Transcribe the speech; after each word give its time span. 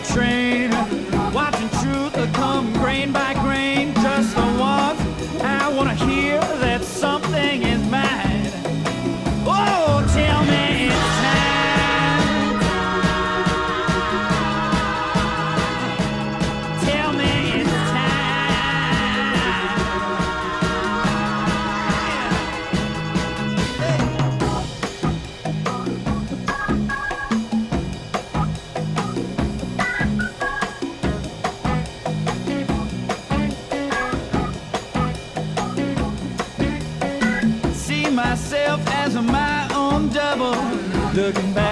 Head 0.02 1.13
looking 41.24 41.54
back, 41.54 41.63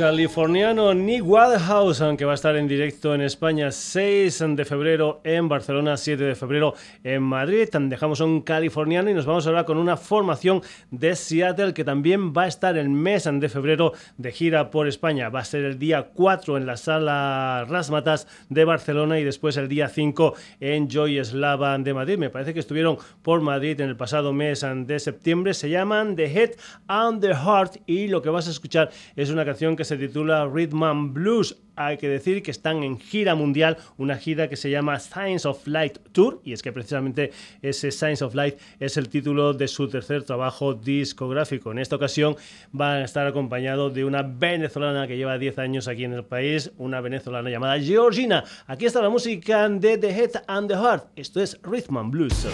californiano 0.00 0.94
Nick 0.94 1.22
Waterhouse, 1.26 2.00
aunque 2.00 2.24
va 2.24 2.32
a 2.32 2.34
estar 2.34 2.56
en 2.56 2.66
directo 2.66 3.14
en 3.14 3.20
España 3.20 3.70
6 3.70 4.44
de 4.56 4.64
febrero 4.64 5.20
en 5.24 5.46
Barcelona, 5.46 5.98
7 5.98 6.24
de 6.24 6.34
febrero 6.34 6.72
en 7.04 7.22
Madrid. 7.22 7.68
Dejamos 7.70 8.20
un 8.20 8.40
californiano 8.40 9.10
y 9.10 9.14
nos 9.14 9.26
vamos 9.26 9.46
ahora 9.46 9.64
con 9.64 9.76
una 9.76 9.98
formación 9.98 10.62
de 10.90 11.14
Seattle 11.14 11.74
que 11.74 11.84
también 11.84 12.32
va 12.32 12.44
a 12.44 12.46
estar 12.46 12.78
el 12.78 12.88
mes 12.88 13.28
de 13.30 13.48
febrero 13.50 13.92
de 14.16 14.32
gira 14.32 14.70
por 14.70 14.88
España. 14.88 15.28
Va 15.28 15.40
a 15.40 15.44
ser 15.44 15.64
el 15.64 15.78
día 15.78 16.08
4 16.14 16.56
en 16.56 16.64
la 16.64 16.78
sala 16.78 17.66
Rasmatas 17.68 18.26
de 18.48 18.64
Barcelona 18.64 19.18
y 19.18 19.24
después 19.24 19.58
el 19.58 19.68
día 19.68 19.88
5 19.88 20.34
en 20.60 20.88
Joy 20.88 21.22
Slava 21.22 21.76
de 21.76 21.92
Madrid. 21.92 22.16
Me 22.16 22.30
parece 22.30 22.54
que 22.54 22.60
estuvieron 22.60 22.96
por 23.20 23.42
Madrid 23.42 23.78
en 23.82 23.90
el 23.90 23.96
pasado 23.98 24.32
mes 24.32 24.64
de 24.86 24.98
septiembre. 24.98 25.52
Se 25.52 25.68
llaman 25.68 26.16
The 26.16 26.24
Head 26.24 26.50
and 26.86 27.20
the 27.20 27.34
Heart 27.34 27.82
y 27.84 28.08
lo 28.08 28.22
que 28.22 28.30
vas 28.30 28.48
a 28.48 28.50
escuchar 28.50 28.88
es 29.14 29.28
una 29.28 29.44
canción 29.44 29.76
que 29.76 29.84
se 29.84 29.89
se 29.90 29.96
titula 29.96 30.46
Rhythm 30.46 30.84
and 30.84 31.12
Blues 31.12 31.56
hay 31.74 31.96
que 31.96 32.08
decir 32.08 32.42
que 32.42 32.52
están 32.52 32.84
en 32.84 33.00
gira 33.00 33.34
mundial, 33.34 33.78
una 33.96 34.16
gira 34.16 34.48
que 34.48 34.56
se 34.56 34.70
llama 34.70 35.00
Science 35.00 35.48
of 35.48 35.66
Light 35.66 35.98
Tour, 36.12 36.40
y 36.44 36.52
es 36.52 36.62
que 36.62 36.72
precisamente 36.72 37.32
ese 37.62 37.90
Science 37.90 38.22
of 38.22 38.34
Light 38.34 38.56
es 38.78 38.96
el 38.98 39.08
título 39.08 39.52
de 39.52 39.66
su 39.66 39.88
tercer 39.88 40.22
trabajo 40.22 40.74
discográfico. 40.74 41.72
En 41.72 41.78
esta 41.78 41.96
ocasión 41.96 42.36
van 42.70 42.98
a 42.98 43.04
estar 43.04 43.26
acompañados 43.26 43.94
de 43.94 44.04
una 44.04 44.22
venezolana 44.22 45.08
que 45.08 45.16
lleva 45.16 45.38
10 45.38 45.58
años 45.58 45.88
aquí 45.88 46.04
en 46.04 46.12
el 46.12 46.24
país, 46.24 46.70
una 46.76 47.00
venezolana 47.00 47.50
llamada 47.50 47.80
Georgina. 47.80 48.44
Aquí 48.66 48.84
está 48.84 49.00
la 49.02 49.08
música 49.08 49.68
de 49.68 49.98
The 49.98 50.10
Head 50.10 50.30
and 50.46 50.68
the 50.68 50.76
Heart. 50.76 51.06
Esto 51.16 51.40
es 51.40 51.58
Rhythm 51.62 51.96
and 51.96 52.12
Blues. 52.12 52.46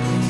You 0.00 0.29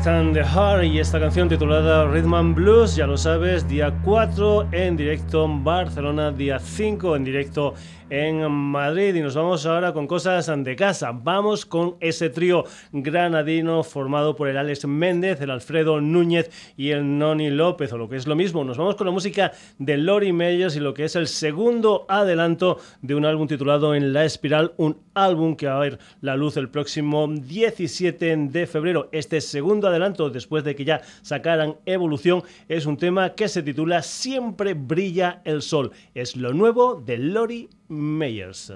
Y 0.00 0.98
esta 0.98 1.20
canción 1.20 1.46
titulada 1.50 2.06
Rhythm 2.06 2.32
and 2.32 2.54
Blues, 2.54 2.96
ya 2.96 3.06
lo 3.06 3.18
sabes, 3.18 3.68
día 3.68 3.92
4 4.02 4.68
en 4.72 4.96
directo 4.96 5.44
en 5.44 5.62
Barcelona, 5.62 6.32
día 6.32 6.58
5 6.58 7.16
en 7.16 7.24
directo 7.24 7.74
en 8.08 8.50
Madrid 8.50 9.14
y 9.14 9.20
nos 9.20 9.36
vamos 9.36 9.64
ahora 9.66 9.92
con 9.92 10.06
cosas 10.06 10.50
de 10.64 10.76
casa. 10.76 11.12
Vamos 11.12 11.64
con 11.64 11.96
ese 12.00 12.28
trío 12.28 12.64
granadino 12.92 13.84
formado 13.84 14.34
por 14.34 14.48
el 14.48 14.56
Alex 14.56 14.86
Méndez, 14.86 15.40
el 15.40 15.50
Alfredo 15.50 16.00
Núñez 16.00 16.50
y 16.76 16.90
el 16.90 17.18
Noni 17.18 17.50
López, 17.50 17.92
o 17.92 17.98
lo 17.98 18.08
que 18.08 18.16
es 18.16 18.26
lo 18.26 18.34
mismo. 18.34 18.64
Nos 18.64 18.78
vamos 18.78 18.96
con 18.96 19.06
la 19.06 19.12
música 19.12 19.52
de 19.78 19.96
Lori 19.96 20.32
Meyers 20.32 20.76
y 20.76 20.80
lo 20.80 20.92
que 20.92 21.04
es 21.04 21.14
el 21.14 21.28
segundo 21.28 22.04
adelanto 22.08 22.78
de 23.00 23.14
un 23.14 23.24
álbum 23.24 23.46
titulado 23.46 23.94
En 23.94 24.12
la 24.12 24.24
Espiral, 24.24 24.72
un 24.76 24.98
álbum 25.14 25.54
que 25.54 25.68
va 25.68 25.76
a 25.76 25.80
ver 25.80 25.98
la 26.20 26.36
luz 26.36 26.56
el 26.56 26.68
próximo 26.68 27.28
17 27.28 28.36
de 28.36 28.66
febrero. 28.66 29.08
Este 29.12 29.40
segundo 29.40 29.86
adelanto, 29.90 30.30
después 30.30 30.64
de 30.64 30.74
que 30.74 30.84
ya 30.84 31.02
sacaran 31.22 31.76
Evolución, 31.86 32.42
es 32.68 32.86
un 32.86 32.96
tema 32.96 33.34
que 33.34 33.48
se 33.48 33.62
titula 33.62 34.02
Siempre 34.02 34.74
brilla 34.74 35.42
el 35.44 35.62
sol. 35.62 35.92
Es 36.14 36.36
lo 36.36 36.52
nuevo 36.52 36.94
de 36.94 37.18
Lori 37.18 37.68
Meyers. 37.88 38.72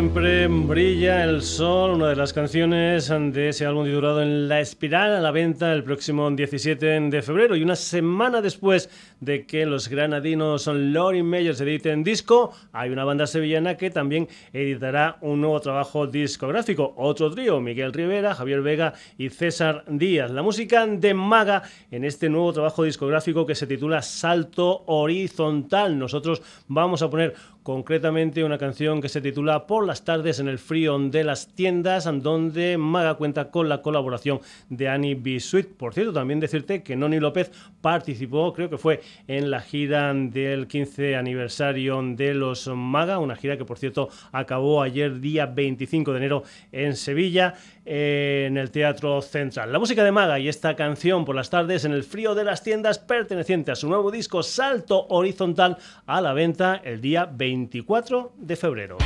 Siempre 0.00 0.48
brilla 0.48 1.24
el 1.24 1.42
sol, 1.42 1.90
una 1.90 2.08
de 2.08 2.16
las 2.16 2.32
canciones 2.32 3.10
de 3.10 3.50
ese 3.50 3.66
álbum 3.66 3.84
titulado 3.84 4.22
En 4.22 4.48
la 4.48 4.58
espiral 4.58 5.14
a 5.14 5.20
la 5.20 5.30
venta 5.30 5.74
el 5.74 5.84
próximo 5.84 6.30
17 6.30 7.00
de 7.00 7.20
febrero 7.20 7.54
y 7.54 7.62
una 7.62 7.76
semana 7.76 8.40
después 8.40 8.88
de 9.20 9.44
que 9.44 9.66
los 9.66 9.88
granadinos 9.88 10.66
Lorin 10.68 11.26
Meyers 11.26 11.60
editen 11.60 12.02
disco, 12.02 12.54
hay 12.72 12.88
una 12.88 13.04
banda 13.04 13.26
sevillana 13.26 13.76
que 13.76 13.90
también 13.90 14.26
editará 14.54 15.18
un 15.20 15.42
nuevo 15.42 15.60
trabajo 15.60 16.06
discográfico, 16.06 16.94
otro 16.96 17.30
trío, 17.30 17.60
Miguel 17.60 17.92
Rivera, 17.92 18.34
Javier 18.34 18.62
Vega 18.62 18.94
y 19.18 19.28
César 19.28 19.84
Díaz. 19.86 20.30
La 20.30 20.40
música 20.40 20.86
de 20.86 21.12
Maga 21.12 21.62
en 21.90 22.06
este 22.06 22.30
nuevo 22.30 22.54
trabajo 22.54 22.84
discográfico 22.84 23.44
que 23.44 23.54
se 23.54 23.66
titula 23.66 24.00
Salto 24.00 24.82
Horizontal. 24.86 25.98
Nosotros 25.98 26.40
vamos 26.68 27.02
a 27.02 27.10
poner 27.10 27.34
concretamente 27.70 28.42
una 28.42 28.58
canción 28.58 29.00
que 29.00 29.08
se 29.08 29.20
titula 29.20 29.68
Por 29.68 29.86
las 29.86 30.04
tardes 30.04 30.40
en 30.40 30.48
el 30.48 30.58
frío 30.58 30.98
de 30.98 31.22
las 31.22 31.54
tiendas, 31.54 32.10
donde 32.20 32.76
Maga 32.76 33.14
cuenta 33.14 33.52
con 33.52 33.68
la 33.68 33.80
colaboración 33.80 34.40
de 34.68 34.88
Annie 34.88 35.14
B. 35.14 35.38
Sweet. 35.38 35.76
Por 35.76 35.94
cierto, 35.94 36.12
también 36.12 36.40
decirte 36.40 36.82
que 36.82 36.96
Noni 36.96 37.20
López 37.20 37.52
participó, 37.80 38.52
creo 38.52 38.70
que 38.70 38.76
fue 38.76 39.02
en 39.28 39.52
la 39.52 39.60
gira 39.60 40.12
del 40.12 40.66
15 40.66 41.14
aniversario 41.14 42.02
de 42.02 42.34
los 42.34 42.66
Maga, 42.66 43.20
una 43.20 43.36
gira 43.36 43.56
que 43.56 43.64
por 43.64 43.78
cierto 43.78 44.08
acabó 44.32 44.82
ayer 44.82 45.20
día 45.20 45.46
25 45.46 46.10
de 46.10 46.18
enero 46.18 46.42
en 46.72 46.96
Sevilla 46.96 47.54
en 47.84 48.56
el 48.56 48.70
Teatro 48.70 49.22
Central. 49.22 49.72
La 49.72 49.78
música 49.78 50.04
de 50.04 50.12
Maga 50.12 50.38
y 50.38 50.48
esta 50.48 50.76
canción 50.76 51.24
por 51.24 51.34
las 51.34 51.50
tardes 51.50 51.84
en 51.84 51.92
el 51.92 52.04
frío 52.04 52.34
de 52.34 52.44
las 52.44 52.62
tiendas 52.62 52.98
perteneciente 52.98 53.72
a 53.72 53.76
su 53.76 53.88
nuevo 53.88 54.10
disco 54.10 54.42
Salto 54.42 55.06
Horizontal 55.08 55.78
a 56.06 56.20
la 56.20 56.32
venta 56.32 56.80
el 56.84 57.00
día 57.00 57.26
24 57.26 58.32
de 58.36 58.56
febrero. 58.56 58.98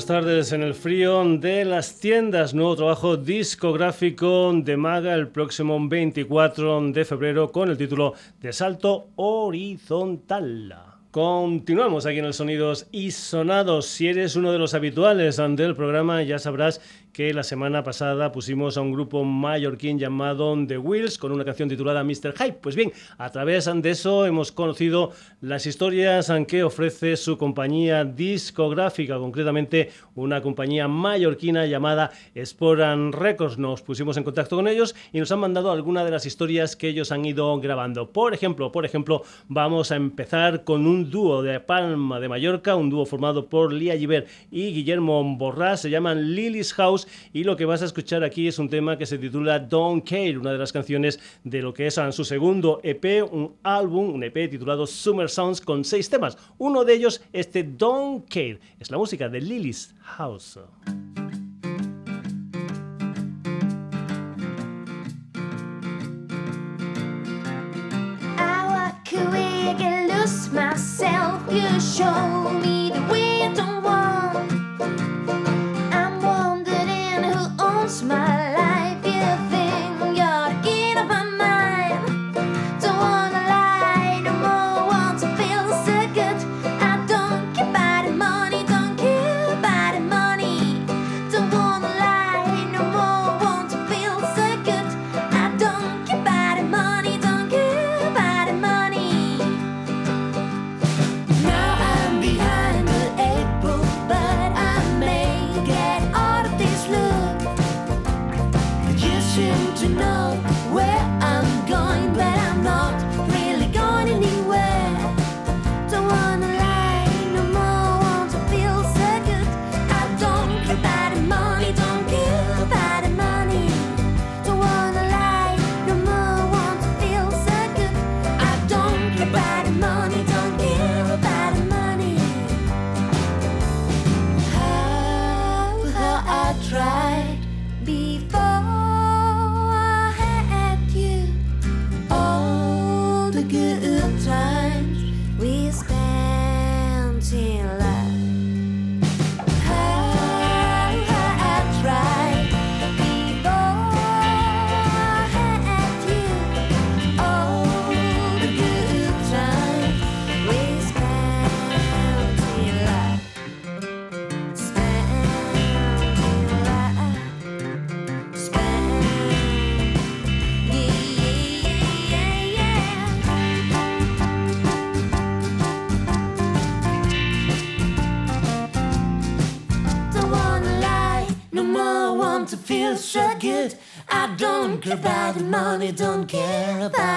Las 0.00 0.06
tardes 0.06 0.52
en 0.52 0.62
el 0.62 0.72
frío 0.72 1.22
de 1.36 1.62
las 1.66 2.00
tiendas. 2.00 2.54
Nuevo 2.54 2.74
trabajo 2.74 3.18
discográfico 3.18 4.50
de 4.54 4.78
Maga 4.78 5.12
el 5.12 5.28
próximo 5.28 5.78
24 5.78 6.92
de 6.92 7.04
febrero 7.04 7.52
con 7.52 7.68
el 7.68 7.76
título 7.76 8.14
de 8.40 8.50
Salto 8.50 9.08
Horizontal. 9.16 10.74
Continuamos 11.10 12.06
aquí 12.06 12.20
en 12.20 12.24
el 12.24 12.32
Sonidos 12.32 12.86
y 12.92 13.10
Sonados. 13.10 13.88
Si 13.88 14.08
eres 14.08 14.36
uno 14.36 14.52
de 14.52 14.58
los 14.58 14.72
habituales 14.72 15.36
del 15.36 15.76
programa, 15.76 16.22
ya 16.22 16.38
sabrás 16.38 16.80
que 17.12 17.34
la 17.34 17.42
semana 17.42 17.82
pasada 17.82 18.32
pusimos 18.32 18.76
a 18.76 18.80
un 18.80 18.92
grupo 18.92 19.24
mallorquín 19.24 19.98
llamado 19.98 20.56
The 20.66 20.78
Wheels 20.78 21.18
con 21.18 21.32
una 21.32 21.44
canción 21.44 21.68
titulada 21.68 22.04
Mr. 22.04 22.34
Hype. 22.36 22.58
Pues 22.60 22.76
bien, 22.76 22.92
a 23.18 23.30
través 23.30 23.68
de 23.72 23.90
eso 23.90 24.26
hemos 24.26 24.52
conocido 24.52 25.12
las 25.40 25.66
historias 25.66 26.30
que 26.46 26.62
ofrece 26.62 27.16
su 27.16 27.36
compañía 27.36 28.04
discográfica, 28.04 29.18
concretamente 29.18 29.90
una 30.14 30.40
compañía 30.40 30.88
mallorquina 30.88 31.66
llamada 31.66 32.10
Sporan 32.44 33.12
Records. 33.12 33.58
Nos 33.58 33.82
pusimos 33.82 34.16
en 34.16 34.24
contacto 34.24 34.56
con 34.56 34.68
ellos 34.68 34.94
y 35.12 35.18
nos 35.18 35.32
han 35.32 35.40
mandado 35.40 35.72
algunas 35.72 36.04
de 36.04 36.12
las 36.12 36.26
historias 36.26 36.76
que 36.76 36.88
ellos 36.88 37.12
han 37.12 37.24
ido 37.24 37.58
grabando. 37.60 38.10
Por 38.12 38.34
ejemplo, 38.34 38.70
por 38.70 38.84
ejemplo, 38.84 39.22
vamos 39.48 39.90
a 39.90 39.96
empezar 39.96 40.64
con 40.64 40.86
un 40.86 41.10
dúo 41.10 41.42
de 41.42 41.60
Palma 41.60 42.20
de 42.20 42.28
Mallorca, 42.28 42.76
un 42.76 42.90
dúo 42.90 43.04
formado 43.04 43.48
por 43.48 43.72
Lía 43.72 43.96
Giver 43.96 44.26
y 44.50 44.72
Guillermo 44.72 45.22
Borrás, 45.36 45.80
se 45.82 45.90
llaman 45.90 46.34
Lily's 46.34 46.72
House 46.74 46.99
y 47.32 47.44
lo 47.44 47.56
que 47.56 47.64
vas 47.64 47.82
a 47.82 47.84
escuchar 47.86 48.24
aquí 48.24 48.48
es 48.48 48.58
un 48.58 48.68
tema 48.68 48.96
que 48.98 49.06
se 49.06 49.18
titula 49.18 49.58
Don't 49.58 50.08
Care, 50.08 50.38
una 50.38 50.52
de 50.52 50.58
las 50.58 50.72
canciones 50.72 51.20
de 51.44 51.62
lo 51.62 51.74
que 51.74 51.86
es 51.86 52.00
su 52.10 52.24
segundo 52.24 52.80
EP, 52.82 53.22
un 53.30 53.54
álbum, 53.62 54.14
un 54.14 54.24
EP 54.24 54.50
titulado 54.50 54.86
Summer 54.86 55.28
Sounds 55.28 55.60
con 55.60 55.84
seis 55.84 56.08
temas. 56.08 56.36
Uno 56.58 56.84
de 56.84 56.94
ellos, 56.94 57.20
este 57.32 57.62
Don't 57.62 58.28
Care, 58.28 58.58
es 58.78 58.90
la 58.90 58.98
música 58.98 59.28
de 59.28 59.40
Lily's 59.40 59.94
House. 60.00 60.58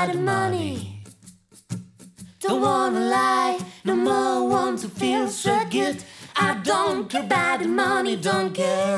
About 0.03 0.13
the 0.13 0.21
money. 0.21 1.01
Don't 2.39 2.61
wanna 2.61 2.99
lie, 2.99 3.59
no 3.85 3.95
more 3.95 4.49
want 4.49 4.79
to 4.79 4.89
feel 4.89 5.27
so 5.29 5.65
good. 5.69 6.03
I 6.35 6.55
don't 6.63 7.09
care 7.09 7.23
about 7.23 7.61
the 7.61 7.67
money, 7.67 8.15
don't 8.17 8.53
care 8.53 8.92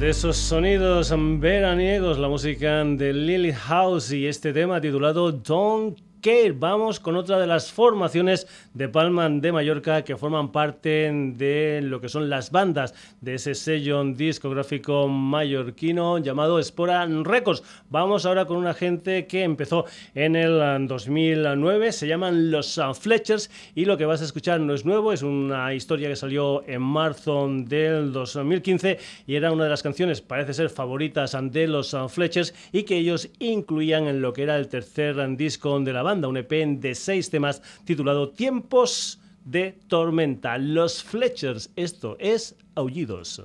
Desde 0.00 0.12
esos 0.12 0.38
sonidos 0.38 1.14
veraniegos, 1.14 2.18
la 2.18 2.26
música 2.26 2.82
de 2.82 3.12
Lily 3.12 3.52
House 3.52 4.10
y 4.12 4.26
este 4.26 4.54
tema 4.54 4.80
titulado 4.80 5.30
Don't 5.30 5.98
Care. 6.20 6.52
Vamos 6.52 7.00
con 7.00 7.16
otra 7.16 7.38
de 7.38 7.46
las 7.46 7.72
formaciones 7.72 8.46
de 8.74 8.88
Palma 8.88 9.28
de 9.28 9.52
Mallorca 9.52 10.02
que 10.02 10.16
forman 10.16 10.52
parte 10.52 11.10
de 11.12 11.80
lo 11.82 12.00
que 12.00 12.08
son 12.08 12.28
las 12.28 12.50
bandas 12.50 12.94
de 13.20 13.34
ese 13.34 13.54
sello 13.54 14.04
discográfico 14.04 15.08
mallorquino 15.08 16.18
llamado 16.18 16.58
Espora 16.58 17.06
Records. 17.06 17.62
Vamos 17.88 18.26
ahora 18.26 18.44
con 18.44 18.56
una 18.56 18.74
gente 18.74 19.26
que 19.26 19.42
empezó 19.42 19.84
en 20.14 20.36
el 20.36 20.86
2009, 20.86 21.92
se 21.92 22.06
llaman 22.06 22.50
los 22.50 22.80
Fletchers 22.98 23.50
y 23.74 23.84
lo 23.84 23.96
que 23.96 24.06
vas 24.06 24.20
a 24.20 24.24
escuchar 24.24 24.60
no 24.60 24.74
es 24.74 24.84
nuevo, 24.84 25.12
es 25.12 25.22
una 25.22 25.74
historia 25.74 26.08
que 26.08 26.16
salió 26.16 26.62
en 26.66 26.82
marzo 26.82 27.48
del 27.50 28.12
2015 28.12 28.98
y 29.26 29.34
era 29.34 29.52
una 29.52 29.64
de 29.64 29.70
las 29.70 29.82
canciones, 29.82 30.20
parece 30.20 30.54
ser 30.54 30.70
favoritas 30.70 31.36
de 31.40 31.66
los 31.66 31.96
Fletchers 32.08 32.54
y 32.72 32.82
que 32.82 32.98
ellos 32.98 33.28
incluían 33.38 34.06
en 34.06 34.20
lo 34.20 34.32
que 34.32 34.42
era 34.42 34.56
el 34.56 34.68
tercer 34.68 35.16
disco 35.36 35.78
de 35.80 35.92
la 35.92 36.02
banda, 36.02 36.09
un 36.18 36.36
EP 36.36 36.50
de 36.80 36.94
seis 36.94 37.30
temas 37.30 37.62
titulado 37.84 38.30
Tiempos 38.30 39.20
de 39.44 39.78
Tormenta. 39.88 40.58
Los 40.58 41.02
Fletchers, 41.02 41.70
esto 41.76 42.16
es 42.18 42.56
Aullidos. 42.74 43.42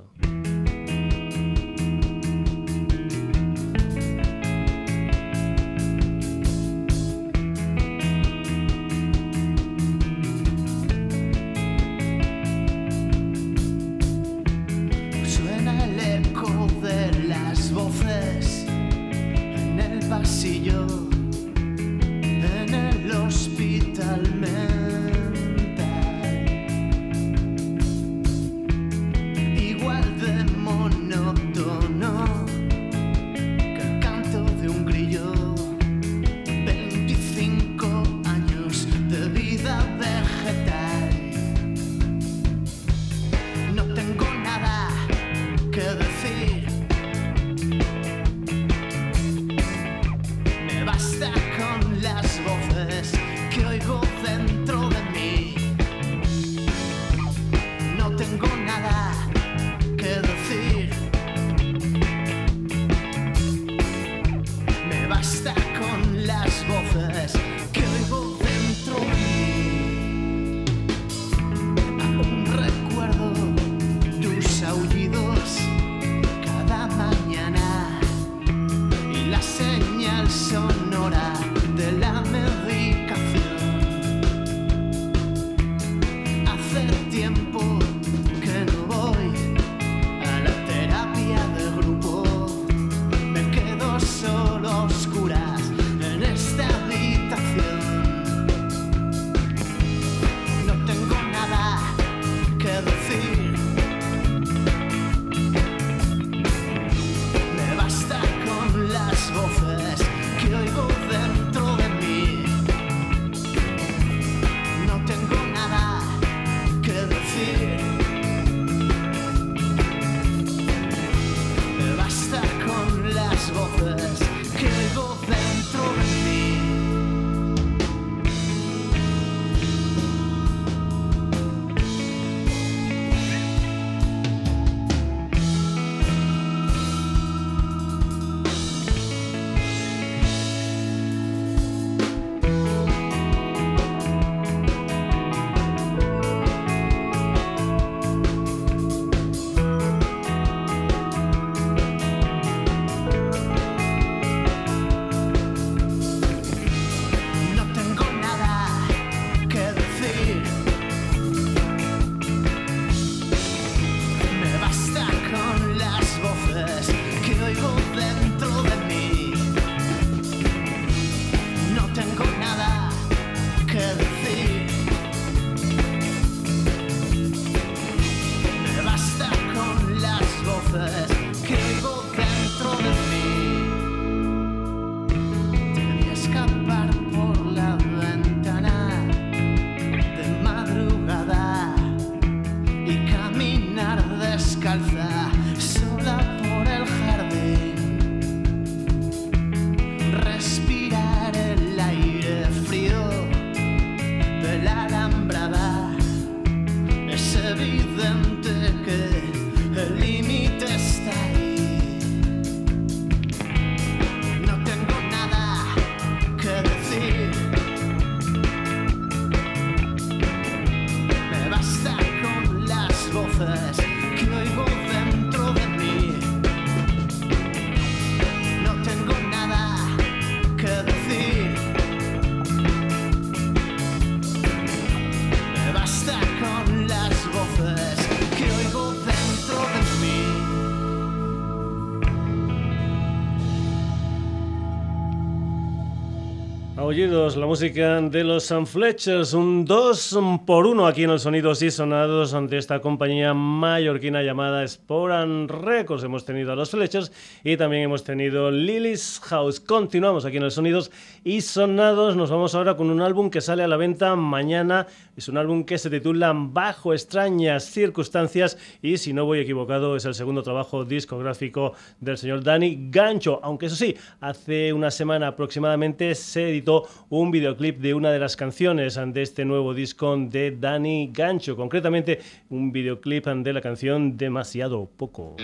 La 247.16 247.46
música 247.46 248.02
de 248.02 248.26
los 248.26 248.44
Sun 248.44 248.68
Fletchers, 248.68 249.34
un 249.34 249.64
2 249.64 250.20
por 250.46 250.68
1 250.68 250.86
aquí 250.86 251.06
en 251.06 251.12
el 251.12 251.20
Sonidos 251.20 251.62
y 251.62 251.72
Sonados 251.72 252.34
ante 252.34 252.58
esta 252.58 252.82
compañía 252.82 253.34
mallorquina 253.34 254.22
llamada 254.22 254.68
Sporan 254.68 255.48
Records. 255.48 256.04
Hemos 256.04 256.26
tenido 256.26 256.52
a 256.52 256.58
los 256.58 256.72
Fletchers 256.72 257.14
y 257.42 257.56
también 257.56 257.84
hemos 257.84 258.04
tenido 258.04 258.52
Lily's 258.52 259.22
House. 259.24 259.62
Continuamos 259.62 260.26
aquí 260.26 260.38
en 260.38 260.44
el 260.44 260.52
Sonidos 260.52 260.92
y 261.24 261.40
Sonados. 261.40 262.18
Nos 262.18 262.32
vamos 262.32 262.54
ahora 262.54 262.76
con 262.76 262.90
un 262.90 263.00
álbum 263.00 263.30
que 263.30 263.40
sale 263.40 263.64
a 263.64 263.70
la 263.70 263.78
venta 263.78 264.18
mañana. 264.18 264.86
Es 265.16 265.30
un 265.30 265.38
álbum 265.38 265.64
que 265.64 265.78
se 265.78 265.90
titula 265.90 266.34
Bajo 266.36 266.94
extrañas 266.94 267.64
circunstancias 267.64 268.58
y 268.82 268.98
si 268.98 269.14
no 269.14 269.24
voy 269.24 269.40
equivocado 269.40 269.96
es 269.96 270.04
el 270.04 270.16
segundo 270.16 270.44
trabajo 270.44 270.84
discográfico 270.84 271.74
del 272.02 272.18
señor 272.18 272.44
Dani 272.44 272.90
Gancho. 272.92 273.40
Aunque 273.42 273.68
eso 273.68 273.78
sí, 273.78 273.96
hace 274.20 274.74
una 274.74 274.92
semana 274.92 275.28
aproximadamente 275.28 276.14
se 276.14 276.50
editó 276.50 276.86
un 277.10 277.32
videoclip 277.32 277.80
de 277.80 277.94
una 277.94 278.12
de 278.12 278.20
las 278.20 278.36
canciones 278.36 279.00
de 279.06 279.22
este 279.22 279.46
nuevo 279.46 279.74
disco 279.74 280.16
de 280.18 280.52
Dani 280.52 281.12
Gancho, 281.14 281.56
concretamente 281.56 282.20
un 282.50 282.72
videoclip 282.72 283.28
de 283.28 283.54
la 283.54 283.62
canción 283.62 284.18
Demasiado 284.18 284.90
Poco. 284.98 285.36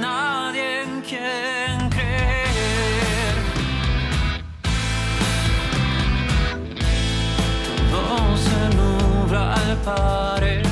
Nadie 0.00 0.82
en 0.82 1.00
quien 1.02 1.87
al 9.38 9.76
parecer 9.84 10.67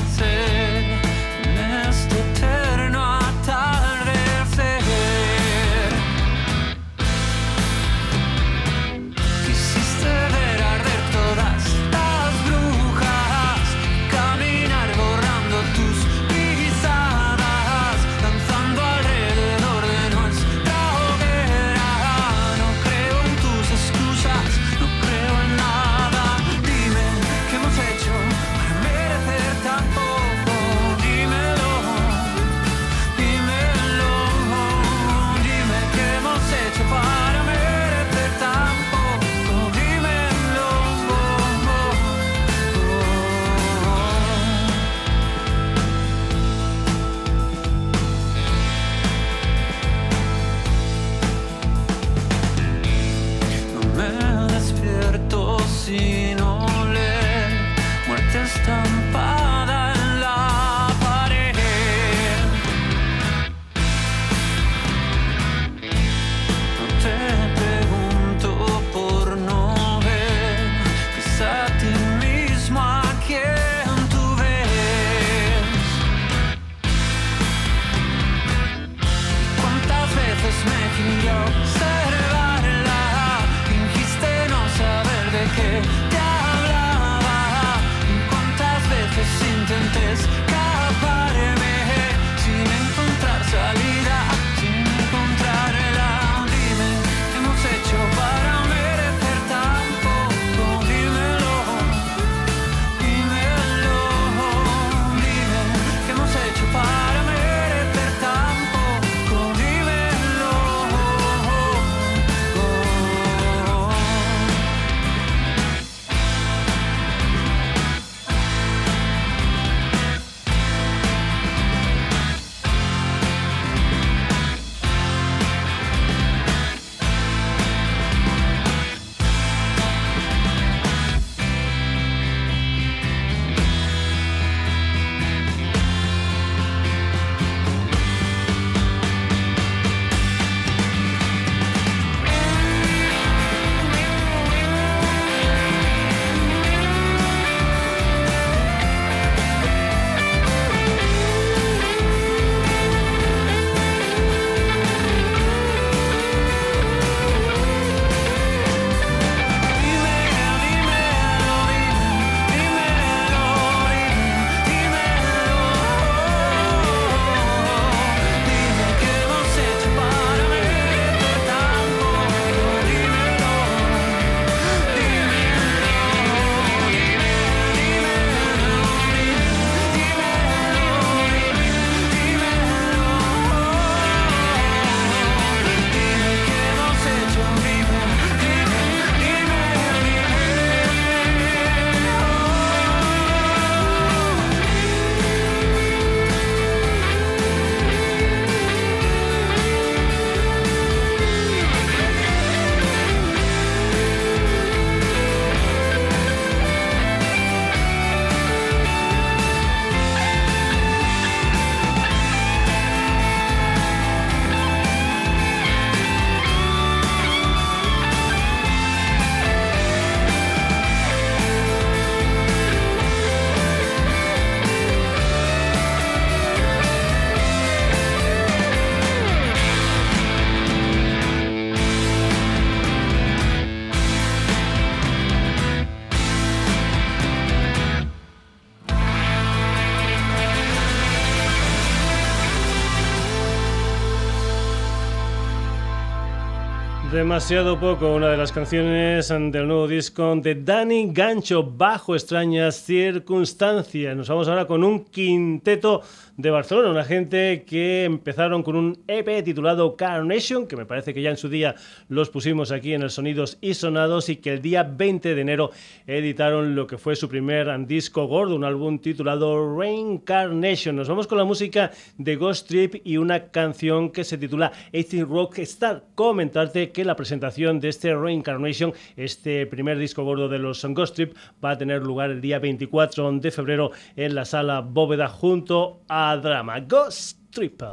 Demasiado 247.27 247.77
poco, 247.77 248.15
una 248.15 248.29
de 248.29 248.37
las 248.37 248.53
canciones 248.53 249.27
del 249.27 249.67
nuevo 249.67 249.85
disco 249.85 250.33
de 250.37 250.55
Danny 250.55 251.09
Gancho, 251.11 251.61
bajo 251.61 252.15
extrañas 252.15 252.85
circunstancias. 252.85 254.15
Nos 254.15 254.29
vamos 254.29 254.47
ahora 254.47 254.65
con 254.65 254.81
un 254.81 255.03
quinteto 255.03 256.03
de 256.37 256.51
Barcelona, 256.51 256.91
una 256.91 257.03
gente 257.03 257.65
que 257.67 258.05
empezaron 258.05 258.63
con 258.63 258.75
un 258.75 259.03
EP 259.07 259.43
titulado 259.43 259.97
Carnation, 259.97 260.67
que 260.67 260.77
me 260.77 260.85
parece 260.85 261.13
que 261.13 261.21
ya 261.21 261.31
en 261.31 261.37
su 261.37 261.49
día 261.49 261.75
los 262.07 262.29
pusimos 262.29 262.71
aquí 262.71 262.93
en 262.93 263.01
el 263.01 263.09
Sonidos 263.09 263.57
y 263.59 263.73
Sonados, 263.73 264.29
y 264.29 264.37
que 264.37 264.53
el 264.53 264.61
día 264.61 264.83
20 264.83 265.35
de 265.35 265.41
enero 265.41 265.71
editaron 266.05 266.75
lo 266.75 266.87
que 266.87 266.97
fue 266.97 267.17
su 267.17 267.27
primer 267.27 267.87
disco 267.87 268.27
gordo, 268.27 268.55
un 268.55 268.63
álbum 268.63 268.99
titulado 268.99 269.77
Reincarnation. 269.77 270.95
Nos 270.95 271.09
vamos 271.09 271.27
con 271.27 271.39
la 271.39 271.43
música 271.43 271.91
de 272.17 272.37
Ghost 272.37 272.69
Trip 272.69 273.01
y 273.03 273.17
una 273.17 273.47
canción 273.49 274.11
que 274.11 274.23
se 274.23 274.37
titula 274.37 274.71
18 274.93 275.25
Rock 275.25 275.59
Star. 275.59 276.03
Comentarte 276.15 276.91
que 276.91 277.03
la 277.03 277.16
presentación 277.17 277.81
de 277.81 277.89
este 277.89 278.15
Reincarnation, 278.15 278.93
este 279.17 279.65
primer 279.65 279.97
disco 279.97 280.23
gordo 280.23 280.47
de 280.47 280.59
los 280.59 280.85
Ghost 280.85 281.15
Trip, 281.15 281.35
va 281.63 281.71
a 281.71 281.77
tener 281.77 282.01
lugar 282.03 282.31
el 282.31 282.39
día 282.39 282.59
24 282.59 283.33
de 283.33 283.51
febrero 283.51 283.91
en 284.15 284.35
la 284.35 284.45
sala 284.45 284.79
Bóveda 284.79 285.27
junto 285.27 286.03
a 286.07 286.37
Drama 286.37 286.79
Ghost 286.79 287.39
Trip. 287.51 287.83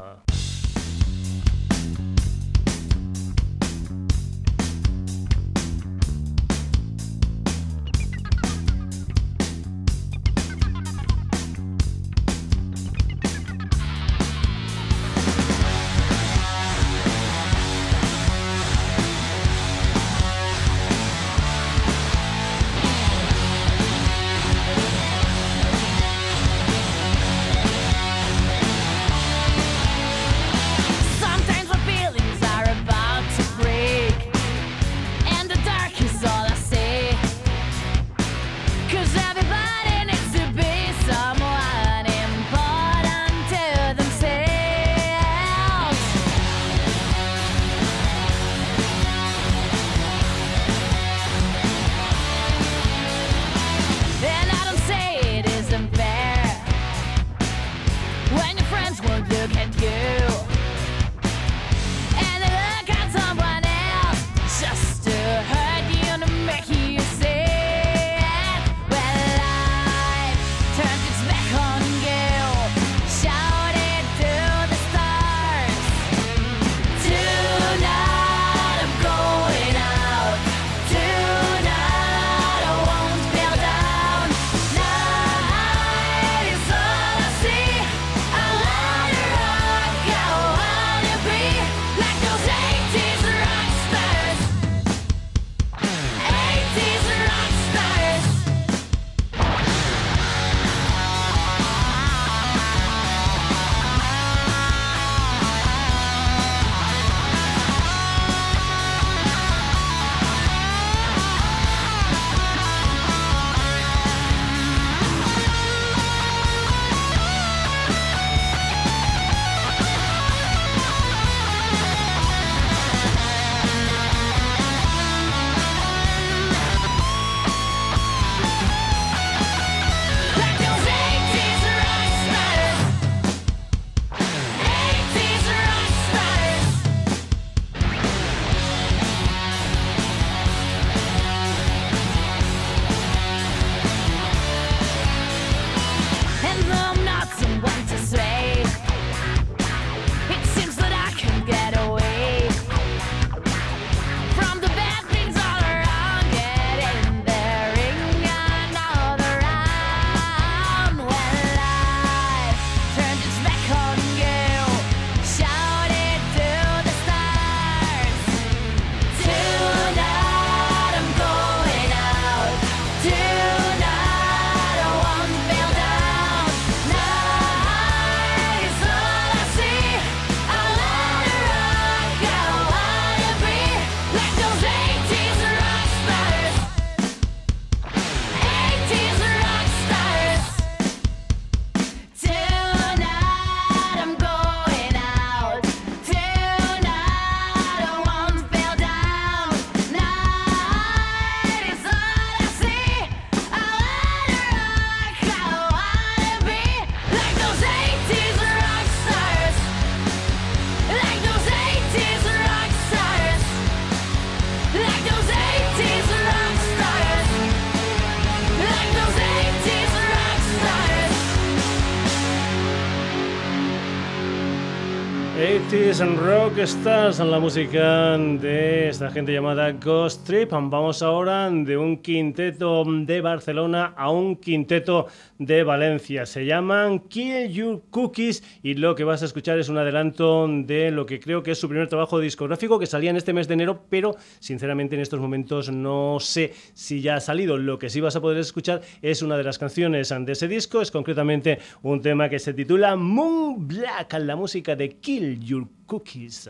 Rock 226.12 226.58
Stars 226.58 227.18
la 227.20 227.38
música 227.38 228.18
de 228.18 228.88
esta 228.88 229.10
gente 229.10 229.32
llamada 229.32 229.72
Ghost 229.72 230.26
Trip. 230.26 230.50
Vamos 230.50 231.02
ahora 231.02 231.50
de 231.50 231.78
un 231.78 231.96
quinteto 231.96 232.84
de 232.84 233.22
Barcelona 233.22 233.94
a 233.96 234.10
un 234.10 234.36
quinteto 234.36 235.06
de 235.38 235.64
Valencia. 235.64 236.26
Se 236.26 236.44
llaman 236.44 236.98
Kill 237.00 237.48
Your 237.50 237.82
Cookies 237.90 238.42
y 238.62 238.74
lo 238.74 238.94
que 238.94 239.04
vas 239.04 239.22
a 239.22 239.24
escuchar 239.24 239.58
es 239.58 239.70
un 239.70 239.78
adelanto 239.78 240.46
de 240.48 240.90
lo 240.90 241.06
que 241.06 241.20
creo 241.20 241.42
que 241.42 241.52
es 241.52 241.58
su 241.58 241.68
primer 241.68 241.88
trabajo 241.88 242.20
discográfico 242.20 242.78
que 242.78 242.86
salía 242.86 243.10
en 243.10 243.16
este 243.16 243.32
mes 243.32 243.48
de 243.48 243.54
enero, 243.54 243.84
pero 243.88 244.14
sinceramente 244.40 244.96
en 244.96 245.00
estos 245.00 245.20
momentos 245.20 245.70
no 245.70 246.18
sé 246.20 246.52
si 246.74 247.00
ya 247.00 247.16
ha 247.16 247.20
salido. 247.20 247.56
Lo 247.56 247.78
que 247.78 247.88
sí 247.88 248.00
vas 248.00 248.16
a 248.16 248.20
poder 248.20 248.38
escuchar 248.38 248.82
es 249.00 249.22
una 249.22 249.36
de 249.38 249.44
las 249.44 249.58
canciones 249.58 250.10
de 250.10 250.32
ese 250.32 250.48
disco, 250.48 250.82
es 250.82 250.90
concretamente 250.90 251.58
un 251.82 252.02
tema 252.02 252.28
que 252.28 252.38
se 252.38 252.52
titula 252.52 252.94
Moon 252.96 253.66
Black, 253.66 254.12
la 254.18 254.36
música 254.36 254.76
de 254.76 254.90
Kill 254.90 255.40
Your 255.40 255.66
Cookies. 255.86 256.48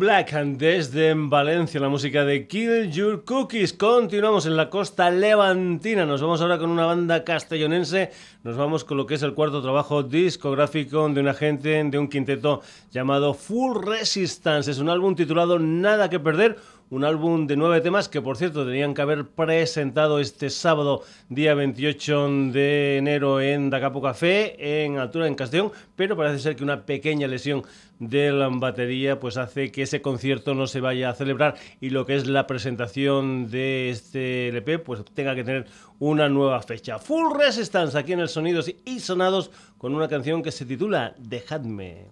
Black 0.00 0.32
desde 0.32 1.12
Valencia, 1.14 1.78
la 1.78 1.90
música 1.90 2.24
de 2.24 2.46
Kill 2.46 2.90
Your 2.90 3.22
Cookies. 3.22 3.74
Continuamos 3.74 4.46
en 4.46 4.56
la 4.56 4.70
costa 4.70 5.10
levantina. 5.10 6.06
Nos 6.06 6.22
vamos 6.22 6.40
ahora 6.40 6.56
con 6.56 6.70
una 6.70 6.86
banda 6.86 7.22
castellonense. 7.22 8.10
Nos 8.42 8.56
vamos 8.56 8.84
con 8.84 8.96
lo 8.96 9.04
que 9.04 9.16
es 9.16 9.22
el 9.22 9.34
cuarto 9.34 9.60
trabajo 9.60 10.02
discográfico 10.02 11.06
de 11.10 11.20
una 11.20 11.34
gente, 11.34 11.84
de 11.84 11.98
un 11.98 12.08
quinteto 12.08 12.62
llamado 12.90 13.34
Full 13.34 13.84
Resistance. 13.84 14.70
Es 14.70 14.78
un 14.78 14.88
álbum 14.88 15.14
titulado 15.14 15.58
Nada 15.58 16.08
que 16.08 16.18
Perder. 16.18 16.56
Un 16.90 17.04
álbum 17.04 17.46
de 17.46 17.56
nueve 17.56 17.80
temas 17.80 18.08
que, 18.08 18.20
por 18.20 18.36
cierto, 18.36 18.66
tenían 18.66 18.94
que 18.94 19.02
haber 19.02 19.24
presentado 19.24 20.18
este 20.18 20.50
sábado, 20.50 21.04
día 21.28 21.54
28 21.54 22.50
de 22.50 22.96
enero, 22.96 23.40
en 23.40 23.70
Dacapo 23.70 24.02
Café, 24.02 24.84
en 24.84 24.98
altura 24.98 25.28
en 25.28 25.36
Castellón, 25.36 25.70
pero 25.94 26.16
parece 26.16 26.40
ser 26.40 26.56
que 26.56 26.64
una 26.64 26.86
pequeña 26.86 27.28
lesión 27.28 27.62
de 28.00 28.32
la 28.32 28.48
batería 28.48 29.20
pues 29.20 29.36
hace 29.36 29.70
que 29.70 29.82
ese 29.82 30.02
concierto 30.02 30.54
no 30.54 30.66
se 30.66 30.80
vaya 30.80 31.10
a 31.10 31.14
celebrar 31.14 31.54
y 31.80 31.90
lo 31.90 32.06
que 32.06 32.16
es 32.16 32.26
la 32.26 32.48
presentación 32.48 33.48
de 33.48 33.90
este 33.90 34.48
LP 34.48 34.80
pues 34.80 35.04
tenga 35.14 35.36
que 35.36 35.44
tener 35.44 35.66
una 36.00 36.28
nueva 36.28 36.60
fecha. 36.60 36.98
Full 36.98 37.38
Resistance 37.38 37.96
aquí 37.96 38.14
en 38.14 38.20
el 38.20 38.28
Sonidos 38.28 38.68
y 38.84 38.98
Sonados 38.98 39.52
con 39.78 39.94
una 39.94 40.08
canción 40.08 40.42
que 40.42 40.50
se 40.50 40.64
titula 40.66 41.14
Dejadme. 41.18 42.08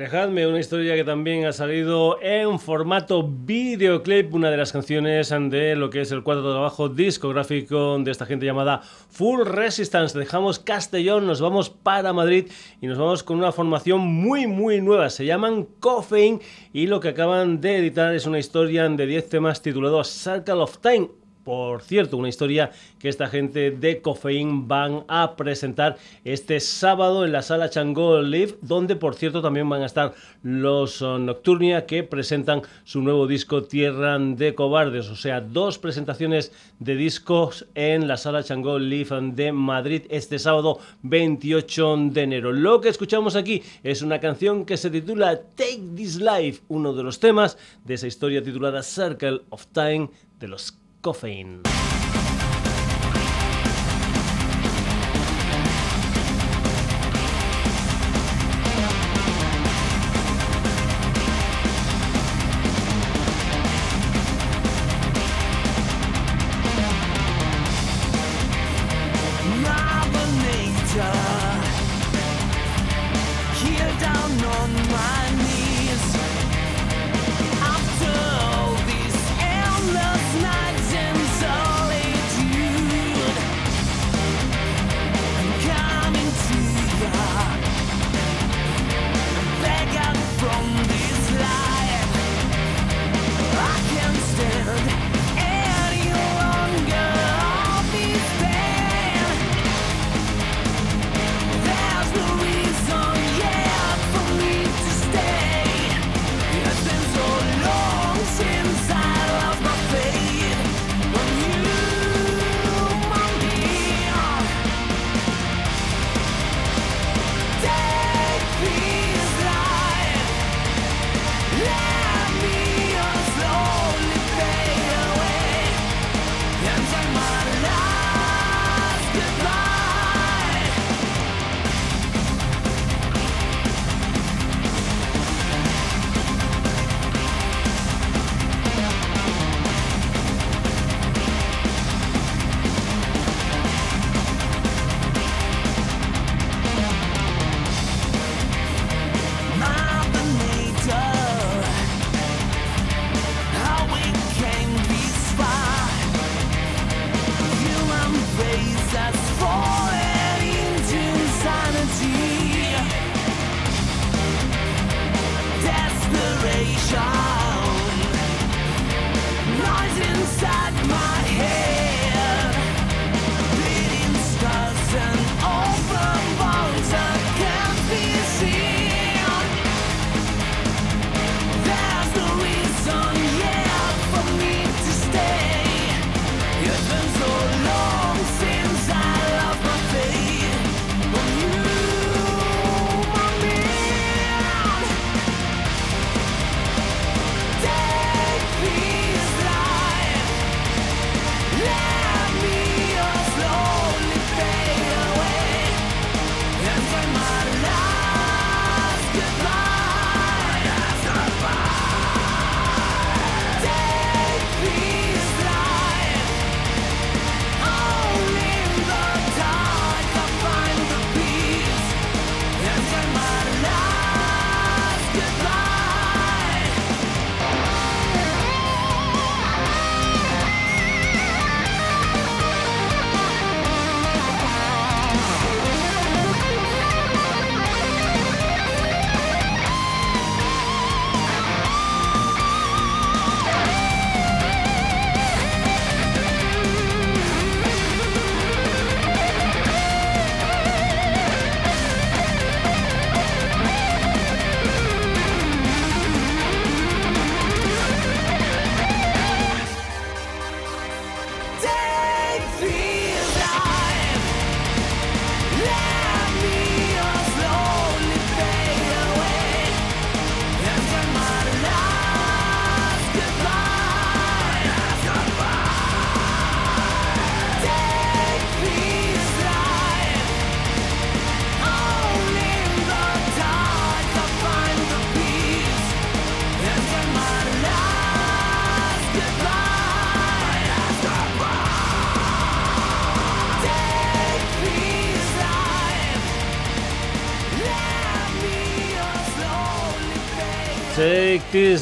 Dejadme 0.00 0.46
una 0.46 0.58
historia 0.58 0.94
que 0.94 1.04
también 1.04 1.44
ha 1.44 1.52
salido 1.52 2.16
en 2.22 2.58
formato 2.58 3.22
videoclip, 3.22 4.32
una 4.32 4.50
de 4.50 4.56
las 4.56 4.72
canciones 4.72 5.28
de 5.28 5.76
lo 5.76 5.90
que 5.90 6.00
es 6.00 6.10
el 6.10 6.22
cuadro 6.22 6.42
de 6.42 6.52
trabajo 6.54 6.88
discográfico 6.88 7.98
de 7.98 8.10
esta 8.10 8.24
gente 8.24 8.46
llamada 8.46 8.80
Full 8.80 9.42
Resistance. 9.44 10.18
Dejamos 10.18 10.58
Castellón, 10.58 11.26
nos 11.26 11.42
vamos 11.42 11.68
para 11.68 12.14
Madrid 12.14 12.50
y 12.80 12.86
nos 12.86 12.96
vamos 12.96 13.22
con 13.22 13.36
una 13.36 13.52
formación 13.52 14.00
muy 14.00 14.46
muy 14.46 14.80
nueva. 14.80 15.10
Se 15.10 15.26
llaman 15.26 15.68
Coffein 15.80 16.40
y 16.72 16.86
lo 16.86 17.00
que 17.00 17.08
acaban 17.08 17.60
de 17.60 17.76
editar 17.76 18.14
es 18.14 18.24
una 18.24 18.38
historia 18.38 18.88
de 18.88 19.04
10 19.04 19.28
temas 19.28 19.60
titulado 19.60 20.02
Circle 20.02 20.62
of 20.62 20.78
Time 20.78 21.19
por 21.44 21.82
cierto, 21.82 22.16
una 22.16 22.28
historia 22.28 22.70
que 22.98 23.08
esta 23.08 23.28
gente 23.28 23.70
de 23.70 24.02
Coffein 24.02 24.68
van 24.68 25.04
a 25.08 25.36
presentar 25.36 25.96
este 26.24 26.60
sábado 26.60 27.24
en 27.24 27.32
la 27.32 27.42
sala 27.42 27.70
Changol 27.70 28.30
Live, 28.30 28.56
donde 28.60 28.96
por 28.96 29.14
cierto 29.14 29.40
también 29.40 29.68
van 29.68 29.82
a 29.82 29.86
estar 29.86 30.14
los 30.42 31.00
uh, 31.00 31.18
Nocturnia 31.18 31.86
que 31.86 32.02
presentan 32.02 32.62
su 32.84 33.00
nuevo 33.02 33.26
disco 33.26 33.64
Tierra 33.64 34.18
de 34.18 34.54
Cobardes, 34.54 35.08
o 35.08 35.16
sea, 35.16 35.40
dos 35.40 35.78
presentaciones 35.78 36.52
de 36.78 36.96
discos 36.96 37.66
en 37.74 38.06
la 38.06 38.16
sala 38.16 38.42
Changol 38.42 38.88
Live 38.88 39.18
de 39.32 39.52
Madrid 39.52 40.02
este 40.10 40.38
sábado 40.38 40.78
28 41.02 41.96
de 42.10 42.22
enero. 42.22 42.52
Lo 42.52 42.80
que 42.80 42.88
escuchamos 42.88 43.36
aquí 43.36 43.62
es 43.82 44.02
una 44.02 44.20
canción 44.20 44.64
que 44.64 44.76
se 44.76 44.90
titula 44.90 45.40
Take 45.54 45.82
This 45.96 46.20
Life, 46.20 46.62
uno 46.68 46.92
de 46.92 47.02
los 47.02 47.18
temas 47.18 47.56
de 47.84 47.94
esa 47.94 48.06
historia 48.06 48.42
titulada 48.42 48.82
Circle 48.82 49.42
of 49.50 49.66
Time 49.72 50.10
de 50.38 50.48
los 50.48 50.79
Coffein. 51.02 51.62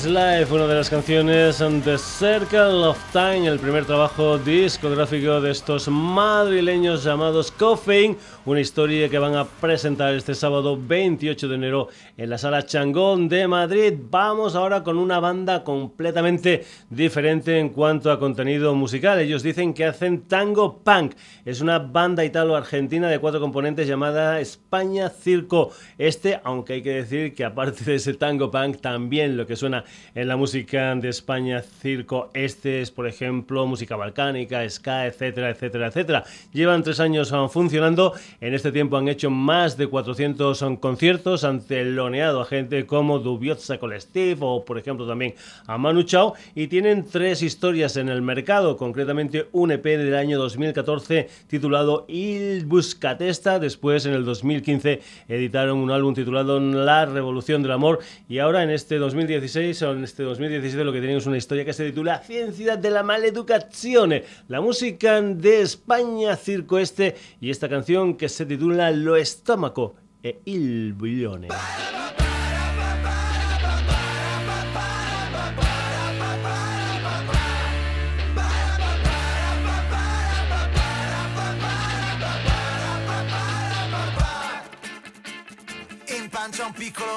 Take 0.09 0.15
This 0.15 0.28
Life, 0.39 0.55
una 0.55 0.67
de 0.67 0.75
las 0.75 0.91
canciones 0.91 1.59
The 1.59 1.99
Circle 1.99 2.87
of 2.87 2.99
Time, 3.13 3.49
el 3.49 3.59
primer 3.59 3.85
trabajo 3.87 4.39
discográfico 4.39 5.41
de 5.41 5.51
estos 5.51 5.89
madrileños 5.89 7.03
llamados 7.03 7.51
Coffin, 7.51 8.17
una 8.45 8.61
historia 8.61 9.09
que 9.09 9.19
van 9.19 9.35
a 9.35 9.45
presentar 9.45 10.15
este 10.15 10.35
sábado 10.35 10.79
28 10.81 11.49
de 11.49 11.55
enero 11.55 11.89
en 12.17 12.31
la 12.31 12.39
sala 12.39 12.65
Changón 12.65 13.29
de 13.29 13.49
Madrid. 13.49 13.95
Vamos 14.11 14.55
ahora 14.55 14.85
con 14.85 14.97
una 14.97 15.19
banda 15.19 15.65
completamente 15.65 16.65
diferente 16.89 17.59
en 17.59 17.71
cuanto 17.71 18.13
a 18.13 18.21
contenido 18.21 18.75
musical. 18.75 19.19
Ellos 19.19 19.43
dicen 19.43 19.75
que 19.75 19.87
hacen 19.87 20.23
tango 20.23 20.79
punk. 20.85 21.15
Es 21.45 21.61
una 21.61 21.79
banda 21.79 22.25
italo-argentina 22.25 23.09
de 23.09 23.19
cuatro 23.19 23.41
componentes 23.41 23.89
llamada 23.89 24.41
España 24.41 25.09
Circo 25.09 25.71
Este, 25.97 26.41
aunque 26.45 26.75
hay 26.75 26.83
que 26.83 26.91
decir 26.91 27.35
que 27.35 27.45
aparte 27.45 27.85
de 27.85 27.97
ese 27.97 28.15
tango 28.15 28.51
punk, 28.51 28.81
también 28.81 29.37
lo 29.37 29.47
que 29.47 29.57
suena 29.57 29.85
en 30.15 30.28
la 30.29 30.37
música 30.37 30.95
de 30.95 31.09
España 31.09 31.63
Circo 31.63 32.31
Este 32.35 32.83
es, 32.83 32.91
por 32.91 33.09
ejemplo, 33.09 33.67
música 33.67 33.97
balcánica, 33.97 34.69
ska, 34.69 35.07
etcétera, 35.07 35.49
etcétera, 35.49 35.87
etcétera. 35.87 36.25
Llevan 36.53 36.83
tres 36.83 37.01
años 37.01 37.33
ah, 37.33 37.49
funcionando. 37.49 38.13
En 38.39 38.53
este 38.53 38.71
tiempo 38.71 38.99
han 38.99 39.09
hecho 39.09 39.31
más 39.31 39.79
de 39.79 39.87
400 39.87 40.63
conciertos 40.81 41.45
ante 41.45 41.83
loneado 41.87 42.43
a 42.43 42.45
gente 42.45 42.85
como 42.85 43.21
Dubiozza 43.21 43.79
Collective 43.79 44.37
o, 44.41 44.67
por 44.67 44.77
ejemplo, 44.77 45.09
también 45.09 45.35
a 45.67 45.79
Manu 45.79 46.03
Chao. 46.03 46.35
Y 46.55 46.67
tienen 46.67 47.07
tres 47.07 47.43
historias 47.43 47.97
en 47.97 48.11
el 48.11 48.21
mercado, 48.21 48.77
concretamente 48.77 49.49
un 49.53 49.73
EP 49.73 49.83
del 49.83 50.15
año 50.15 50.39
2014 50.39 51.27
titulado 51.47 52.05
Il 52.07 52.67
Buscatesta. 52.67 53.59
Después, 53.59 54.05
en 54.05 54.13
el 54.13 54.27
2015, 54.27 55.01
editaron 55.27 55.79
un 55.79 55.91
álbum 55.91 56.13
titulado 56.15 56.61
La 56.61 57.07
Revolución 57.07 57.63
del 57.63 57.73
Amor. 57.73 58.01
Y 58.29 58.41
ahora, 58.41 58.63
en 58.63 58.69
este 58.69 58.99
2016 58.99 59.81
o 59.83 59.93
en 59.93 60.05
este 60.19 60.25
2017, 60.25 60.83
lo 60.83 60.93
que 60.93 61.01
tenemos 61.01 61.23
es 61.23 61.27
una 61.29 61.37
historia 61.37 61.65
que 61.65 61.73
se 61.73 61.87
titula 61.87 62.19
Ciencia 62.19 62.77
de 62.77 62.91
la 62.91 63.05
Maleducazione. 63.05 64.25
La 64.49 64.61
música 64.61 65.23
de 65.23 65.61
España 65.61 66.35
Circo 66.35 66.81
Este 66.81 67.15
y 67.41 67.51
esta 67.51 67.69
canción 67.69 68.17
que 68.17 68.29
se 68.29 68.45
titula 68.45 68.91
Lo 68.91 69.15
Estómago 69.15 69.95
e 70.21 70.41
il 70.47 70.97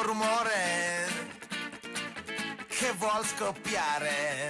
rumore 0.04 0.81
che 2.82 2.94
vuol 2.98 3.24
scoppiare. 3.24 4.50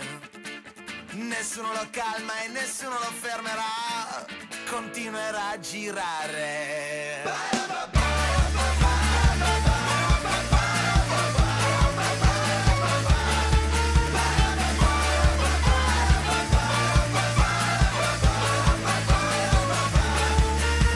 Nessuno 1.11 1.73
lo 1.73 1.85
calma 1.91 2.41
e 2.45 2.47
nessuno 2.47 2.91
lo 2.91 3.11
fermerà. 3.11 4.25
Continuerà 4.69 5.49
a 5.49 5.59
girare. 5.59 7.23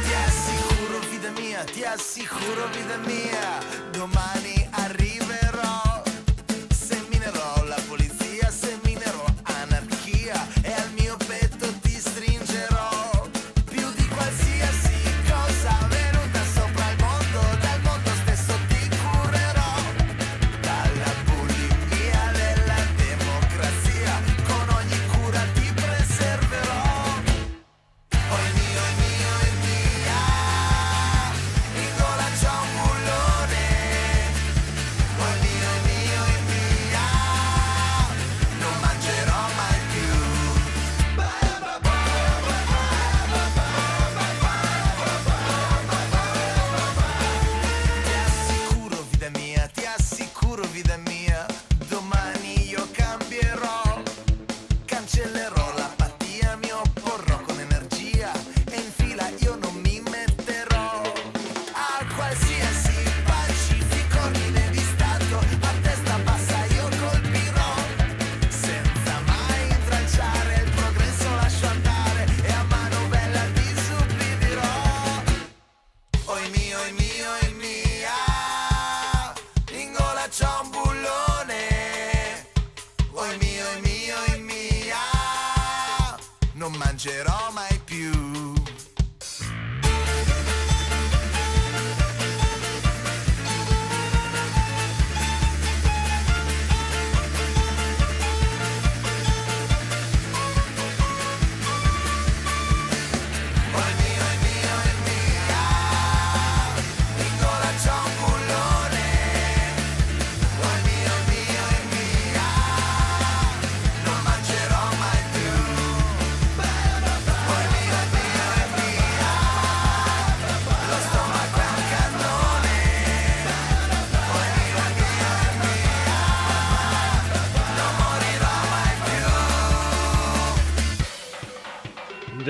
Ti 0.03 0.13
assicuro, 0.25 0.99
vita 1.09 1.31
mia, 1.31 1.63
ti 1.65 1.83
assicuro, 1.83 2.67
vita 2.67 2.97
mia, 2.99 3.74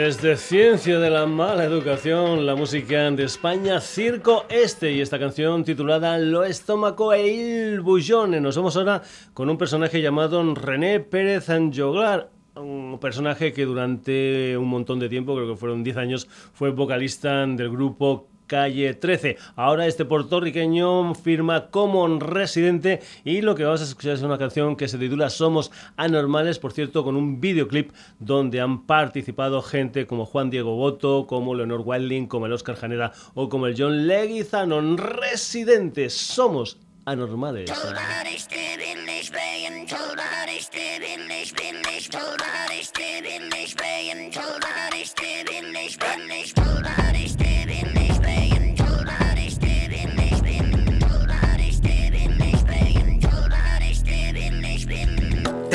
Desde 0.05 0.37
Ciencia 0.37 0.99
de 0.99 1.09
la 1.09 1.25
Mala 1.25 1.63
Educación, 1.63 2.45
la 2.45 2.53
música 2.53 3.09
de 3.09 3.23
España, 3.23 3.81
Circo 3.81 4.45
Este 4.49 4.91
y 4.91 5.01
esta 5.01 5.17
canción 5.17 5.63
titulada 5.63 6.19
Lo 6.19 6.43
Estómago 6.43 7.11
e 7.11 7.27
il 7.27 7.81
Bullone. 7.81 8.39
Nos 8.39 8.55
vamos 8.55 8.77
ahora 8.77 9.01
con 9.33 9.49
un 9.49 9.57
personaje 9.57 10.03
llamado 10.03 10.53
René 10.53 10.99
Pérez 10.99 11.49
Anjoglar. 11.49 12.29
Un 12.55 12.99
personaje 13.01 13.51
que 13.51 13.65
durante 13.65 14.55
un 14.55 14.67
montón 14.67 14.99
de 14.99 15.09
tiempo, 15.09 15.33
creo 15.33 15.47
que 15.47 15.57
fueron 15.57 15.83
10 15.83 15.97
años, 15.97 16.27
fue 16.53 16.69
vocalista 16.69 17.43
del 17.47 17.71
grupo 17.71 18.27
Calle 18.47 18.93
13. 18.93 19.37
Ahora 19.55 19.87
este 19.87 20.05
puertorriqueño 20.05 21.15
firma 21.15 21.67
como 21.69 22.07
residente 22.19 23.01
y 23.23 23.41
lo 23.41 23.55
que 23.55 23.63
vamos 23.63 23.81
a 23.81 23.85
escuchar 23.85 24.13
es 24.13 24.21
una 24.21 24.37
canción 24.37 24.75
que 24.75 24.87
se 24.87 24.97
titula 24.97 25.29
Somos 25.29 25.71
Anormales, 25.97 26.59
por 26.59 26.73
cierto, 26.73 27.03
con 27.03 27.15
un 27.15 27.41
videoclip 27.41 27.91
donde 28.19 28.61
han 28.61 28.85
participado 28.85 29.61
gente 29.61 30.05
como 30.05 30.25
Juan 30.25 30.49
Diego 30.49 30.75
Boto, 30.75 31.27
como 31.27 31.55
Leonor 31.55 31.81
Wilding, 31.85 32.27
como 32.27 32.45
el 32.45 32.53
Oscar 32.53 32.75
Janera 32.75 33.11
o 33.33 33.49
como 33.49 33.67
el 33.67 33.75
John 33.77 34.07
Leguizano. 34.07 34.95
Residente, 34.97 36.09
Somos 36.09 36.77
Anormales. 37.05 37.71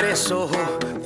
Tres 0.01 0.31
ojos, 0.31 0.57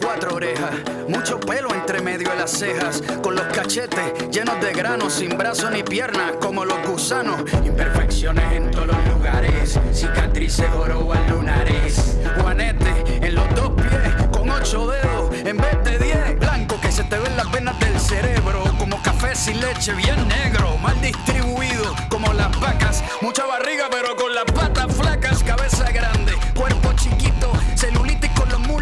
cuatro 0.01 0.37
orejas, 0.37 0.71
mucho 1.09 1.41
pelo 1.41 1.75
entre 1.75 2.01
medio 2.01 2.31
de 2.31 2.37
las 2.37 2.53
cejas, 2.53 3.03
con 3.25 3.35
los 3.35 3.45
cachetes 3.47 4.31
llenos 4.31 4.61
de 4.61 4.73
granos, 4.73 5.15
sin 5.15 5.37
brazos 5.37 5.73
ni 5.73 5.83
piernas, 5.83 6.35
como 6.41 6.65
los 6.65 6.79
gusanos. 6.87 7.41
Imperfecciones 7.67 8.53
en 8.53 8.71
todos 8.71 8.87
los 8.87 9.09
lugares, 9.09 9.81
cicatrices 9.93 10.69
al 10.69 11.29
lunares. 11.29 12.19
Juanete 12.41 13.27
en 13.27 13.35
los 13.35 13.55
dos 13.57 13.73
pies, 13.73 14.29
con 14.31 14.49
ocho 14.49 14.87
dedos, 14.87 15.35
en 15.45 15.57
vez 15.57 15.77
de 15.83 15.99
diez, 15.99 16.39
blanco 16.39 16.81
que 16.81 16.93
se 16.93 17.03
te 17.03 17.19
ven 17.19 17.37
las 17.37 17.51
venas 17.51 17.77
del 17.81 17.99
cerebro, 17.99 18.63
como 18.79 19.03
café 19.03 19.35
sin 19.35 19.61
leche, 19.61 19.93
bien 19.95 20.29
negro, 20.29 20.79
mal 20.79 21.01
distribuido, 21.01 21.97
como 22.09 22.33
las 22.33 22.61
vacas, 22.61 23.03
mucha 23.23 23.45
barriga, 23.45 23.89
pero 23.91 24.15
con 24.15 24.33
las 24.33 24.45
patas 24.45 24.95
flacas, 24.95 25.43
cabeza 25.43 25.91
grande, 25.91 26.33
cuerpo 26.55 26.93
chiquito, 26.93 27.51
celulitis 27.75 28.31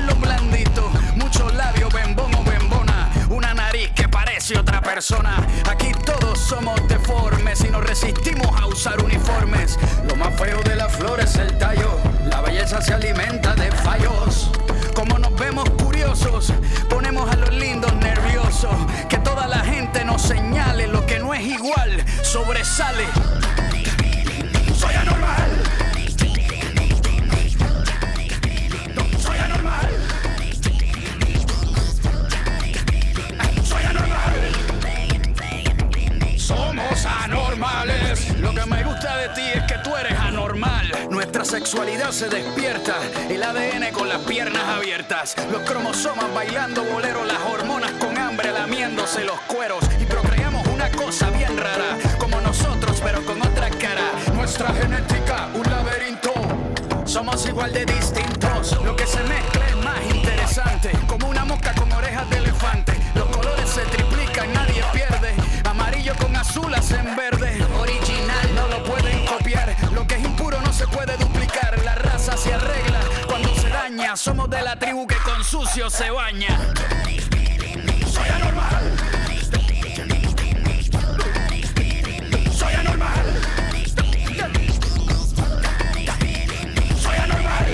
muslos 0.02 0.20
blanditos, 0.20 0.84
muchos 1.16 1.54
labios, 1.54 1.92
bembón 1.92 2.34
o 2.34 2.42
bembona, 2.44 3.10
una 3.30 3.54
nariz 3.54 3.90
que 3.94 4.08
parece 4.08 4.58
otra 4.58 4.80
persona. 4.80 5.46
Aquí 5.70 5.92
todos 6.04 6.38
somos 6.38 6.80
deformes 6.88 7.64
y 7.64 7.70
nos 7.70 7.84
resistimos 7.84 8.48
a 8.60 8.66
usar 8.66 9.02
uniformes. 9.02 9.78
Lo 10.08 10.16
más 10.16 10.34
feo 10.34 10.60
de 10.62 10.76
la 10.76 10.88
flor 10.88 11.20
es 11.20 11.36
el 11.36 11.56
tallo, 11.58 11.98
la 12.24 12.40
belleza 12.40 12.80
se 12.80 12.94
alimenta 12.94 13.54
de 13.54 13.70
fallos. 13.70 14.50
Como 14.94 15.18
nos 15.18 15.34
vemos 15.38 15.68
curiosos, 15.70 16.52
ponemos 16.88 17.30
a 17.30 17.36
los 17.36 17.52
lindos 17.54 17.94
nerviosos. 17.94 18.74
Que 19.08 19.18
toda 19.18 19.46
la 19.46 19.60
gente 19.60 20.04
nos 20.04 20.22
señale 20.22 20.86
lo 20.88 21.06
que 21.06 21.18
no 21.18 21.32
es 21.32 21.42
igual, 21.42 22.04
sobresale. 22.22 23.06
De 39.02 39.28
ti 39.30 39.42
es 39.52 39.62
que 39.64 39.78
tú 39.78 39.96
eres 39.96 40.16
anormal. 40.16 40.86
Nuestra 41.10 41.44
sexualidad 41.44 42.12
se 42.12 42.28
despierta. 42.28 42.94
El 43.28 43.42
ADN 43.42 43.92
con 43.92 44.08
las 44.08 44.18
piernas 44.18 44.62
abiertas. 44.62 45.34
Los 45.50 45.62
cromosomas 45.62 46.32
bailando 46.32 46.84
bolero. 46.84 47.24
Las 47.24 47.40
hormonas 47.52 47.90
con 47.92 48.16
hambre 48.16 48.52
lamiéndose 48.52 49.24
los 49.24 49.40
cueros. 49.42 49.84
Y 50.00 50.04
procreamos 50.04 50.64
una 50.68 50.88
cosa 50.92 51.30
bien 51.30 51.56
rara. 51.56 51.98
Como 52.18 52.40
nosotros, 52.40 53.00
pero 53.02 53.24
con 53.24 53.42
otra 53.42 53.70
cara. 53.70 54.12
Nuestra 54.34 54.72
genética, 54.72 55.48
un 55.52 55.68
laberinto. 55.68 56.32
Somos 57.04 57.44
igual 57.46 57.72
de 57.72 57.84
distintos. 57.84 58.80
Lo 58.84 58.94
que 58.94 59.06
se 59.06 59.22
mezcla 59.24 59.66
es 59.68 59.76
más 59.78 60.14
interesante. 60.14 60.92
Como 61.08 61.28
una 61.28 61.44
mosca 61.44 61.74
con 61.74 61.90
orejas 61.90 62.30
de 62.30 62.38
elefante. 62.38 62.92
Los 63.16 63.26
colores 63.36 63.68
se 63.68 63.82
triplican, 63.82 64.52
nadie 64.52 64.84
pierde. 64.92 65.34
Amarillo 65.64 66.14
con 66.20 66.36
azul 66.36 66.72
hacen 66.72 67.16
verde. 67.16 67.58
Original, 67.80 68.21
puede 70.92 71.16
duplicar. 71.16 71.82
La 71.84 71.94
raza 71.94 72.36
se 72.36 72.54
arregla 72.54 73.00
cuando 73.26 73.54
se 73.54 73.68
daña. 73.68 74.16
Somos 74.16 74.48
de 74.50 74.62
la 74.62 74.78
tribu 74.78 75.06
que 75.06 75.16
con 75.16 75.42
sucio 75.44 75.90
se 75.90 76.10
baña. 76.10 76.58
Soy 78.06 78.28
anormal. 78.28 78.92
Soy 82.52 82.74
anormal. 82.74 83.20
Soy 87.00 87.16
anormal. 87.16 87.72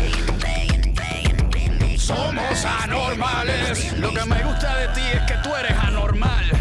Somos 1.99 2.65
anormales. 2.65 3.93
Lo 3.99 4.13
que 4.15 4.25
me 4.25 4.43
gusta 4.45 4.77
de 4.77 4.89
ti 4.89 5.03
es 5.13 5.23
que 5.23 5.35
tú 5.43 5.55
eres 5.57 5.77
anormal. 5.79 6.58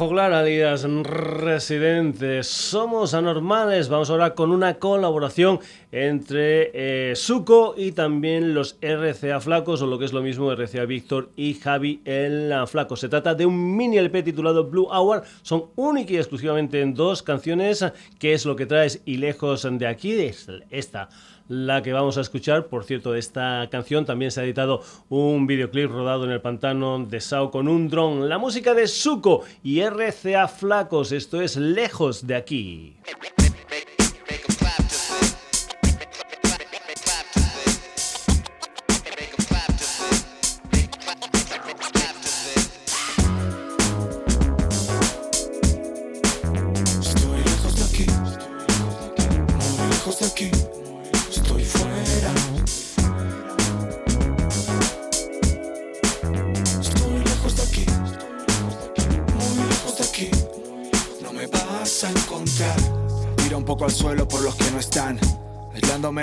Joglar, 0.00 0.32
alias 0.32 0.84
Residente. 0.84 2.42
Somos 2.42 3.12
anormales. 3.12 3.90
Vamos 3.90 4.08
ahora 4.08 4.34
con 4.34 4.50
una 4.50 4.78
colaboración 4.78 5.60
entre 5.92 6.70
eh, 7.10 7.14
Suco 7.14 7.74
y 7.76 7.92
también 7.92 8.54
los 8.54 8.78
RCA 8.80 9.40
Flacos, 9.40 9.82
o 9.82 9.86
lo 9.86 9.98
que 9.98 10.06
es 10.06 10.14
lo 10.14 10.22
mismo, 10.22 10.54
RCA 10.54 10.86
Víctor 10.86 11.28
y 11.36 11.52
Javi 11.52 12.00
el 12.06 12.50
Flaco. 12.66 12.96
Se 12.96 13.10
trata 13.10 13.34
de 13.34 13.44
un 13.44 13.76
mini 13.76 13.98
LP 13.98 14.22
titulado 14.22 14.64
Blue 14.70 14.88
Hour. 14.90 15.22
Son 15.42 15.66
únicas 15.76 16.12
y 16.12 16.16
exclusivamente 16.16 16.80
en 16.80 16.94
dos 16.94 17.22
canciones. 17.22 17.84
¿Qué 18.18 18.32
es 18.32 18.46
lo 18.46 18.56
que 18.56 18.64
traes? 18.64 19.02
Y 19.04 19.18
lejos 19.18 19.68
de 19.70 19.86
aquí, 19.86 20.12
es 20.12 20.48
esta 20.70 21.10
la 21.50 21.82
que 21.82 21.92
vamos 21.92 22.16
a 22.16 22.20
escuchar. 22.20 22.68
Por 22.68 22.84
cierto, 22.84 23.12
de 23.12 23.18
esta 23.18 23.68
canción 23.70 24.06
también 24.06 24.30
se 24.30 24.40
ha 24.40 24.44
editado 24.44 24.82
un 25.08 25.48
videoclip 25.48 25.90
rodado 25.90 26.24
en 26.24 26.30
el 26.30 26.40
pantano 26.40 27.04
de 27.04 27.20
Sao 27.20 27.50
con 27.50 27.66
un 27.66 27.88
dron. 27.88 28.28
La 28.28 28.38
música 28.38 28.72
de 28.72 28.86
Suco 28.86 29.42
y 29.64 29.82
RCA 29.82 30.46
Flacos. 30.46 31.10
Esto 31.10 31.42
es 31.42 31.56
lejos 31.56 32.26
de 32.26 32.36
aquí. 32.36 32.96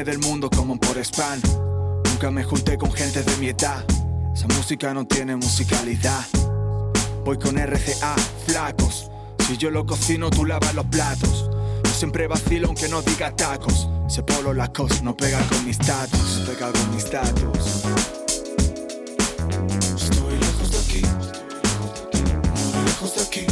Del 0.03 0.19
mundo 0.19 0.49
como 0.49 0.79
por 0.79 0.97
spam. 0.97 1.41
Nunca 2.05 2.29
me 2.31 2.43
junté 2.43 2.77
con 2.77 2.91
gente 2.91 3.23
de 3.23 3.37
mi 3.37 3.47
edad, 3.47 3.83
esa 4.33 4.47
música 4.47 4.93
no 4.93 5.05
tiene 5.05 5.35
musicalidad. 5.35 6.25
Voy 7.25 7.37
con 7.37 7.57
RCA, 7.57 8.15
flacos. 8.45 9.09
Si 9.47 9.57
yo 9.57 9.71
lo 9.71 9.85
cocino, 9.85 10.29
tú 10.29 10.45
lavas 10.45 10.73
los 10.75 10.85
platos. 10.85 11.49
Yo 11.83 11.91
siempre 11.91 12.27
vacilo 12.27 12.67
aunque 12.67 12.87
no 12.87 13.01
diga 13.01 13.35
tacos. 13.35 13.89
Ese 14.07 14.23
polo 14.23 14.53
lacos 14.53 15.01
no 15.01 15.15
pega 15.15 15.39
con 15.47 15.65
mi 15.65 15.71
status, 15.71 16.43
pega 16.45 16.71
con 16.71 16.91
mi 16.91 16.97
status. 16.97 17.83
Estoy 19.95 20.37
lejos 20.37 20.71
de 20.71 20.77
aquí, 20.77 21.01
muy 22.73 22.85
lejos 22.85 23.15
de 23.15 23.21
aquí, 23.21 23.45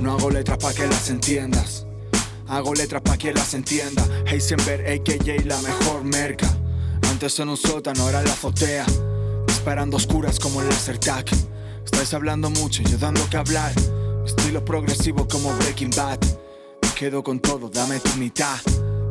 No 0.00 0.12
hago 0.12 0.30
letras 0.30 0.58
para 0.58 0.74
que 0.74 0.86
las 0.86 1.08
entiendas. 1.08 1.86
Hago 2.48 2.74
letras 2.74 3.00
pa' 3.02 3.16
quien 3.16 3.34
las 3.34 3.54
entienda. 3.54 4.04
Heisenberg, 4.26 4.84
AKJ, 4.86 5.44
la 5.46 5.56
mejor 5.62 6.02
merca. 6.02 6.46
Antes 7.08 7.38
en 7.38 7.48
un 7.48 7.56
sótano, 7.56 8.02
ahora 8.02 8.22
la 8.22 8.32
azotea. 8.32 8.84
Disparando 9.46 9.96
oscuras 9.96 10.40
como 10.40 10.60
el 10.60 10.68
laser 10.68 10.98
tag. 10.98 11.26
Estáis 11.84 12.12
hablando 12.12 12.50
mucho 12.50 12.82
y 12.82 12.86
yo 12.86 12.98
dando 12.98 13.28
que 13.30 13.36
hablar. 13.36 13.72
Estilo 14.26 14.64
progresivo 14.64 15.28
como 15.28 15.52
Breaking 15.58 15.90
Bad. 15.96 16.18
Me 16.82 16.88
quedo 16.94 17.22
con 17.22 17.38
todo, 17.38 17.68
dame 17.68 18.00
tu 18.00 18.16
mitad. 18.18 18.58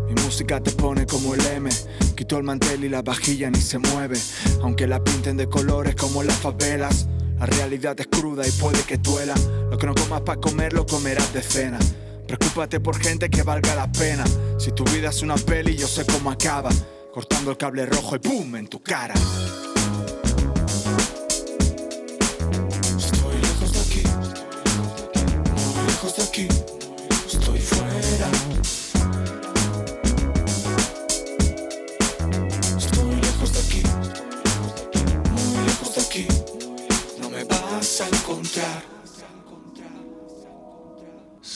Mi 0.08 0.22
música 0.22 0.62
te 0.62 0.72
pone 0.72 1.06
como 1.06 1.34
el 1.34 1.46
M. 1.46 1.70
Quito 2.16 2.38
el 2.38 2.44
mantel 2.44 2.84
y 2.84 2.90
la 2.90 3.02
vajilla 3.02 3.50
ni 3.50 3.62
se 3.62 3.78
mueve. 3.78 4.20
Aunque 4.62 4.86
la 4.86 5.02
pinten 5.02 5.38
de 5.38 5.48
colores 5.48 5.96
como 5.96 6.24
las 6.24 6.36
favelas. 6.38 7.08
La 7.42 7.48
realidad 7.48 8.00
es 8.00 8.06
cruda 8.06 8.48
y 8.48 8.52
puede 8.52 8.84
que 8.84 8.98
duela. 8.98 9.34
Lo 9.72 9.76
que 9.76 9.88
no 9.88 9.96
comas 9.96 10.22
para 10.22 10.40
comer 10.40 10.74
lo 10.74 10.86
comerás 10.86 11.34
de 11.34 11.42
cena. 11.42 11.80
Preocúpate 12.28 12.80
por 12.80 12.96
gente 13.00 13.32
que 13.32 13.42
valga 13.42 13.74
la 13.74 13.92
pena. 13.92 14.24
Si 14.60 14.72
tu 14.74 14.84
vida 14.84 15.10
es 15.10 15.24
una 15.24 15.34
peli, 15.38 15.76
yo 15.76 15.88
sé 15.88 16.06
cómo 16.06 16.30
acaba. 16.30 16.70
Cortando 17.12 17.50
el 17.50 17.58
cable 17.58 17.88
rojo 17.88 18.16
y 18.16 18.20
¡pum! 18.20 18.56
en 18.58 18.68
tu 18.68 18.84
cara. 18.84 19.16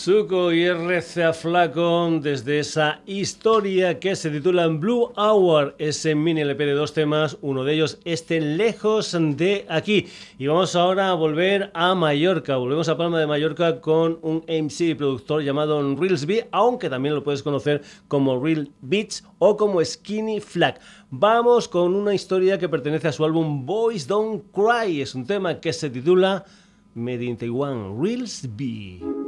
Suco 0.05 0.53
y 0.53 0.69
RCA 0.69 1.33
Flaco 1.33 2.19
desde 2.21 2.59
esa 2.59 3.01
historia 3.07 3.99
que 3.99 4.15
se 4.15 4.29
titula 4.29 4.67
Blue 4.67 5.11
Hour, 5.17 5.73
ese 5.79 6.13
mini 6.13 6.41
LP 6.41 6.63
de 6.63 6.73
dos 6.73 6.93
temas, 6.93 7.39
uno 7.41 7.63
de 7.63 7.73
ellos 7.73 7.97
este 8.05 8.39
lejos 8.39 9.17
de 9.19 9.65
aquí. 9.67 10.05
Y 10.37 10.45
vamos 10.45 10.75
ahora 10.75 11.09
a 11.09 11.15
volver 11.15 11.71
a 11.73 11.95
Mallorca, 11.95 12.55
volvemos 12.57 12.87
a 12.87 12.97
Palma 12.97 13.19
de 13.19 13.25
Mallorca 13.25 13.81
con 13.81 14.19
un 14.21 14.43
MC 14.47 14.95
productor 14.95 15.41
llamado 15.41 15.95
Reelsby, 15.95 16.43
aunque 16.51 16.87
también 16.87 17.15
lo 17.15 17.23
puedes 17.23 17.41
conocer 17.41 17.81
como 18.07 18.39
Real 18.39 18.69
Beats 18.81 19.23
o 19.39 19.57
como 19.57 19.83
Skinny 19.83 20.39
Flag. 20.39 20.79
Vamos 21.09 21.67
con 21.67 21.95
una 21.95 22.13
historia 22.13 22.59
que 22.59 22.69
pertenece 22.69 23.07
a 23.07 23.11
su 23.11 23.25
álbum 23.25 23.65
Boys 23.65 24.07
Don't 24.07 24.43
Cry, 24.53 25.01
es 25.01 25.15
un 25.15 25.25
tema 25.25 25.59
que 25.59 25.73
se 25.73 25.89
titula 25.89 26.45
Made 26.93 27.25
in 27.25 27.37
Taiwan, 27.37 27.99
Reelsby. 27.99 29.24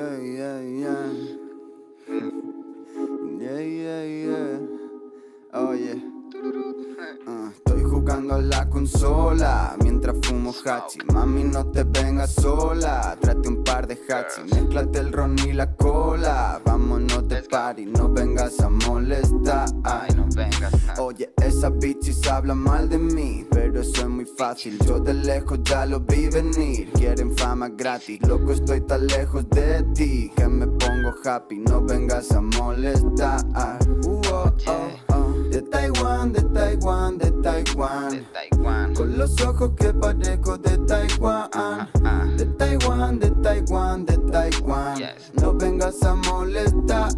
Yeah, 0.00 0.16
yeah, 0.16 0.60
yeah. 0.80 1.12
Yeah, 3.40 3.58
yeah, 3.58 4.02
yeah. 4.02 4.58
Oh 5.52 5.72
yeah. 5.72 6.19
Ah, 7.26 7.50
estoy 7.54 7.82
jugando 7.82 8.36
a 8.36 8.40
la 8.40 8.68
consola 8.70 9.76
mientras 9.82 10.16
fumo 10.22 10.54
hachi. 10.64 10.98
Mami, 11.12 11.44
no 11.44 11.66
te 11.66 11.84
vengas 11.84 12.32
sola. 12.32 13.16
Trate 13.20 13.48
un 13.48 13.62
par 13.62 13.86
de 13.86 13.94
hachi. 13.94 14.42
Mezclate 14.54 15.00
el 15.00 15.12
ron 15.12 15.36
y 15.38 15.52
la 15.52 15.74
cola. 15.76 16.60
Vámonos 16.64 17.28
de 17.28 17.42
party, 17.42 17.86
no 17.86 18.08
vengas 18.08 18.58
a 18.60 18.70
molestar. 18.70 19.70
no 20.16 20.26
vengas. 20.34 20.98
Oye, 20.98 21.30
esas 21.42 21.76
bitches 21.78 22.26
hablan 22.26 22.58
mal 22.58 22.88
de 22.88 22.98
mí, 22.98 23.46
pero 23.50 23.80
eso 23.80 24.00
es 24.02 24.08
muy 24.08 24.24
fácil. 24.24 24.78
Yo 24.86 24.98
de 24.98 25.12
lejos 25.12 25.58
ya 25.64 25.84
lo 25.84 26.00
vi 26.00 26.28
venir. 26.28 26.90
Quieren 26.92 27.36
fama 27.36 27.68
gratis, 27.68 28.18
loco, 28.26 28.52
estoy 28.52 28.80
tan 28.80 29.06
lejos 29.06 29.48
de 29.50 29.82
ti 29.94 30.32
que 30.34 30.48
me 30.48 30.66
pongo 30.66 31.12
happy. 31.22 31.58
No 31.58 31.82
vengas 31.82 32.30
a 32.32 32.40
molestar. 32.40 33.44
Uh, 34.06 34.20
oh, 34.30 34.52
oh, 34.66 35.09
oh. 35.72 36.26
De 36.26 36.42
Taiwán, 36.42 37.18
de 37.18 37.30
Taiwán, 37.30 38.10
de 38.10 38.22
Taiwán. 38.32 38.94
Con 38.94 39.18
los 39.18 39.40
ojos 39.42 39.70
que 39.76 39.92
parezco 39.92 40.58
de 40.58 40.78
Taiwán. 40.78 41.88
De 42.36 42.44
Taiwán, 42.46 43.18
de 43.18 43.30
Taiwán, 43.30 44.04
de 44.04 44.18
Taiwán. 44.18 45.02
No 45.40 45.54
vengas 45.54 46.02
a 46.02 46.14
molestar. 46.14 47.10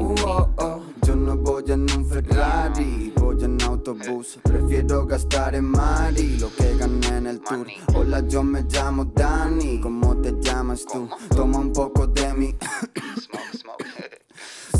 Uh, 0.00 0.14
oh, 0.24 0.48
oh. 0.58 0.82
Yo 1.02 1.16
no 1.16 1.36
voy 1.36 1.64
en 1.68 1.82
un 1.82 2.06
Ferrari, 2.06 3.12
voy 3.16 3.44
en 3.44 3.61
autobús. 3.82 4.38
Prefiero 4.42 5.06
gastar 5.06 5.54
en 5.54 5.64
Mari 5.64 6.38
lo 6.38 6.54
que 6.54 6.76
gané 6.76 7.18
en 7.18 7.26
el 7.26 7.40
tour. 7.40 7.66
Hola, 7.94 8.20
yo 8.28 8.44
me 8.44 8.62
llamo 8.62 9.04
Dani. 9.04 9.80
¿Cómo 9.80 10.16
te 10.18 10.32
llamas 10.40 10.84
tú? 10.86 11.08
Toma 11.34 11.58
un 11.58 11.72
poco 11.72 12.06
de 12.06 12.32
mi. 12.34 12.54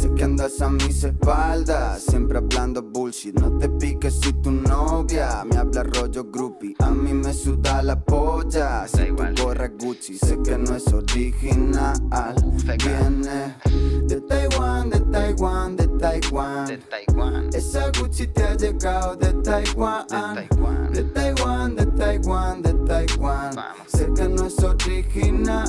Sé 0.03 0.13
que 0.15 0.25
andas 0.25 0.61
a 0.61 0.69
mis 0.69 1.05
espaldas, 1.05 2.03
siempre 2.03 2.39
hablando 2.39 2.83
bullshit. 2.83 3.39
No 3.39 3.57
te 3.59 3.69
piques 3.69 4.19
si 4.21 4.33
tu 4.33 4.51
novia 4.51 5.45
me 5.45 5.57
habla 5.57 5.85
rollo 5.85 6.25
groupie. 6.25 6.75
A 6.81 6.91
mí 6.91 7.13
me 7.13 7.33
suda 7.33 7.83
la 7.83 8.03
polla 8.03 8.87
si 8.89 9.13
tu 9.13 9.43
gorra 9.43 9.69
Gucci. 9.69 10.19
Sé 10.19 10.39
que 10.43 10.59
no 10.59 10.75
es 10.75 10.93
original, 10.93 11.95
viene 12.85 13.55
de 14.09 14.21
Taiwán, 14.23 14.91
de 14.91 15.01
Taiwán, 15.01 15.77
de 15.77 15.87
Taiwán. 15.87 16.81
Esa 17.53 17.93
Gucci 17.99 18.27
te 18.27 18.43
ha 18.43 18.57
llegado 18.57 18.92
de 18.93 19.33
Taiwán, 19.43 20.07
de 20.93 21.03
Taiwán, 21.15 21.75
de 21.75 21.87
Taiwán, 21.87 22.63
de 22.63 22.73
Taiwán. 22.87 23.53
Sé 23.87 24.07
que 24.15 24.29
no 24.29 24.47
es 24.47 24.63
original, 24.63 25.65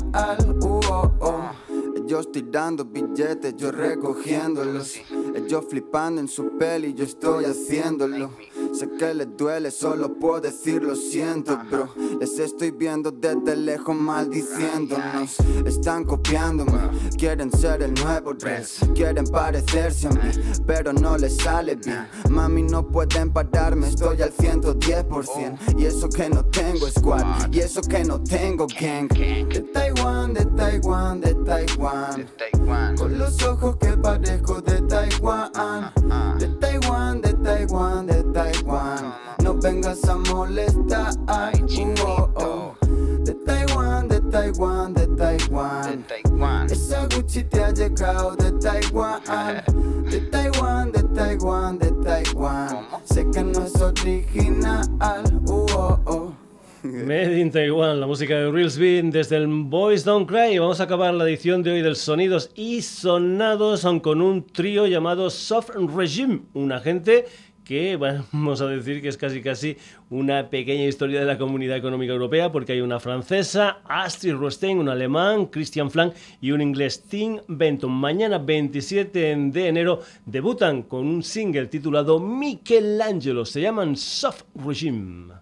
uh, 0.62 0.80
oh, 0.90 1.12
oh. 1.22 1.93
Ellos 2.06 2.30
tirando 2.34 2.84
billetes, 2.84 3.56
yo 3.56 3.72
recogiéndolos. 3.72 5.00
Ellos 5.34 5.66
flipando 5.70 6.20
en 6.20 6.28
su 6.28 6.58
peli, 6.58 6.94
yo 6.94 7.06
estoy 7.06 7.46
haciéndolo. 7.46 8.30
Sé 8.74 8.90
que 9.00 9.14
les 9.14 9.38
duele, 9.38 9.72
solo 9.72 10.14
puedo 10.20 10.42
decir 10.42 10.84
lo 10.84 10.98
siento, 10.98 11.58
bro. 11.72 11.88
Les 12.20 12.38
estoy 12.40 12.72
viendo 12.72 13.10
desde 13.10 13.56
lejos 13.56 13.96
maldiciéndonos. 13.96 15.38
Están 15.66 16.04
copiándome, 16.04 16.90
quieren 17.18 17.50
ser 17.52 17.82
el 17.82 17.94
nuevo 17.94 18.34
dress. 18.34 18.80
Quieren 18.94 19.26
parecerse 19.26 20.08
a 20.08 20.12
mí, 20.12 20.32
pero 20.68 20.92
no 20.92 21.18
les 21.18 21.38
sale 21.38 21.76
bien. 21.76 22.06
Mami, 22.30 22.64
no 22.64 22.86
pueden 22.86 23.32
pararme, 23.32 23.88
estoy 23.88 24.22
al 24.22 24.34
110%. 24.34 25.80
Y 25.80 25.86
eso 25.86 26.10
que 26.10 26.30
no 26.30 26.44
tengo 26.46 26.90
squad, 26.90 27.50
y 27.50 27.60
eso 27.60 27.80
que 27.82 28.04
no 28.04 28.22
tengo 28.22 28.68
gang. 28.68 29.08
De 29.08 29.62
Taiwán, 29.74 30.34
de 30.34 30.46
Taiwán, 30.48 31.22
de 31.22 31.34
Taiwán. 31.46 31.93
Con 32.98 33.18
los 33.18 33.44
ojos 33.44 33.76
que 33.78 33.96
parezco 33.98 34.62
de 34.62 34.82
Taiwán. 34.82 35.52
De 36.40 36.48
Taiwán, 36.60 37.22
de 37.22 37.34
Taiwán, 37.34 38.08
de 38.08 38.24
Taiwán. 38.24 39.14
No 39.44 39.54
vengas 39.56 40.04
a 40.10 40.16
molestar. 40.16 41.14
Uh, 41.28 42.02
oh, 42.06 42.30
oh. 42.36 42.76
De 43.24 43.34
Taiwán, 43.46 44.08
de 44.08 44.22
Taiwán, 44.22 44.94
de 44.94 45.08
Taiwán. 45.08 46.06
Esa 46.70 47.08
Gucci 47.14 47.44
te 47.44 47.64
ha 47.64 47.72
llegado 47.72 48.36
de 48.36 48.52
Taiwán. 48.54 49.22
De 50.10 50.20
Taiwán, 50.20 50.92
de 50.92 51.04
Taiwán, 51.04 51.80
de 51.80 51.92
Taiwán. 52.04 52.88
Sé 53.06 53.26
que 53.32 53.44
no 53.44 53.66
es 53.66 53.82
original. 53.82 54.84
Uh, 55.48 55.66
oh, 55.72 56.00
oh. 56.06 56.43
Made 57.08 57.40
in 57.40 57.50
Taiwan, 57.50 58.02
la 58.02 58.08
música 58.08 58.38
de 58.38 58.52
Reelsby 58.52 59.10
desde 59.10 59.38
el 59.38 59.48
Boys 59.48 60.04
Don't 60.04 60.30
Cry. 60.30 60.60
Vamos 60.60 60.82
a 60.82 60.84
acabar 60.84 61.14
la 61.14 61.24
edición 61.24 61.64
de 61.64 61.72
hoy 61.72 61.82
del 61.82 61.96
Sonidos 61.96 62.52
y 62.56 62.82
Sonados 62.82 63.88
con 64.02 64.22
un 64.22 64.46
trío 64.46 64.86
llamado 64.86 65.30
Soft 65.30 65.70
Regime, 65.96 66.42
una 66.54 66.82
gente 66.82 67.24
que 67.64 67.96
vamos 68.34 68.60
a 68.60 68.68
decir 68.68 69.02
que 69.02 69.08
es 69.08 69.16
casi 69.16 69.42
casi 69.42 69.78
una 70.10 70.50
pequeña 70.50 70.84
historia 70.84 71.22
de 71.22 71.26
la 71.26 71.38
Comunidad 71.38 71.78
Económica 71.78 72.12
Europea 72.12 72.52
porque 72.52 72.74
hay 72.74 72.82
una 72.82 73.00
francesa, 73.00 73.78
Astrid 73.86 74.34
Rostein, 74.34 74.80
un 74.80 74.90
alemán, 74.90 75.46
Christian 75.46 75.90
Flank 75.90 76.14
y 76.42 76.52
un 76.52 76.60
inglés, 76.60 77.04
Tim 77.04 77.40
Benton. 77.48 77.94
Mañana 77.94 78.40
27 78.40 79.38
de 79.38 79.68
enero 79.70 80.02
debutan 80.26 80.84
con 80.84 81.08
un 81.08 81.24
single 81.24 81.68
titulado 81.68 82.20
Michelangelo, 82.20 83.46
se 83.46 83.62
llaman 83.62 83.96
Soft 83.96 84.44
Regime. 84.54 85.36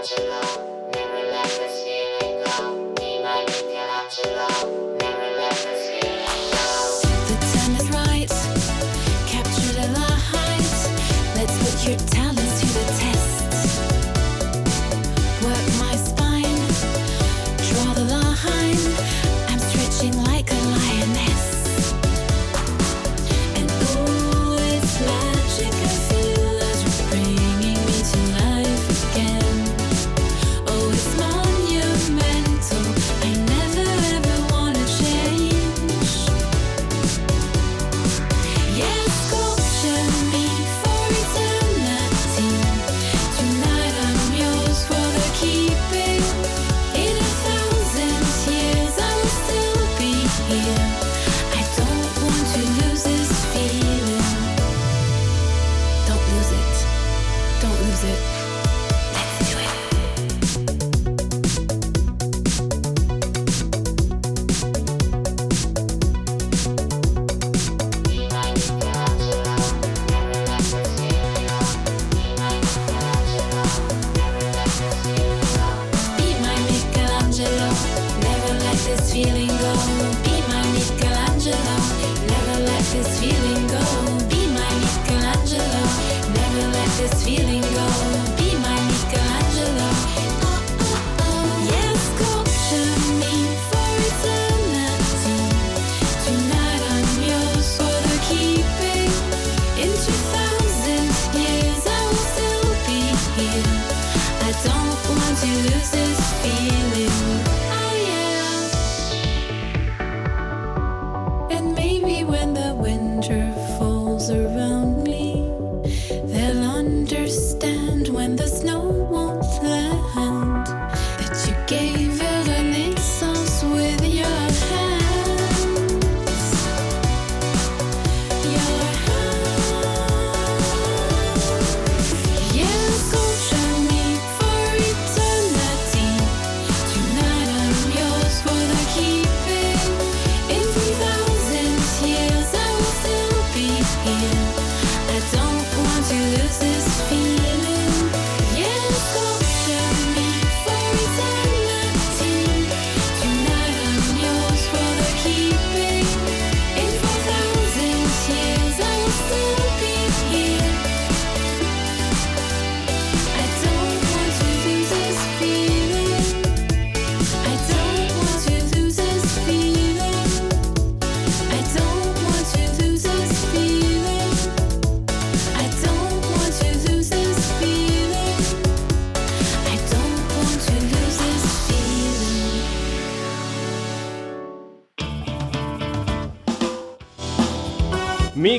The 0.00 0.37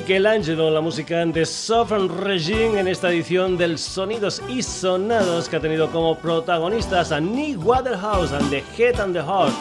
Michelangelo, 0.10 0.72
la 0.72 0.82
música 0.82 1.24
de 1.24 1.46
Sovereign 1.46 2.10
Regime 2.10 2.80
en 2.80 2.88
esta 2.88 3.12
edición 3.12 3.60
del 3.60 3.78
Sonidos 3.78 4.42
y 4.50 4.64
Sonados 4.64 5.48
que 5.48 5.58
ha 5.58 5.60
tenido 5.60 5.92
como 5.92 6.18
protagonistas 6.18 7.12
a 7.12 7.20
Nick 7.20 7.64
Waterhouse 7.64 8.32
and 8.32 8.50
the 8.50 8.64
Head 8.76 9.00
and 9.00 9.14
the 9.14 9.22
Heart, 9.22 9.54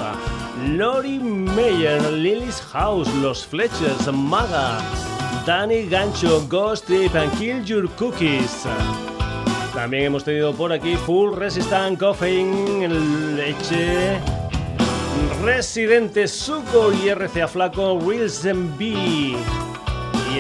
Lori 0.69 1.19
Meyer, 1.19 2.01
Lily's 2.13 2.63
House, 2.73 3.15
Los 3.17 3.45
Fletchers, 3.45 4.11
Maga, 4.11 4.79
Danny 5.45 5.87
Gancho, 5.87 6.41
Ghost 6.49 6.87
Trip 6.87 7.15
and 7.15 7.31
Kill 7.39 7.63
Your 7.63 7.87
Cookies. 7.97 8.65
También 9.75 10.05
hemos 10.05 10.25
tenido 10.25 10.55
por 10.55 10.73
aquí 10.73 10.97
Full 10.97 11.37
Resistant 11.37 12.01
Coffee, 12.01 12.89
Leche, 13.37 14.19
Residente 15.45 16.27
Suco 16.27 16.91
y 16.91 17.11
RCA 17.11 17.47
Flaco, 17.49 17.93
Wilson 17.93 18.75
B. 18.79 19.37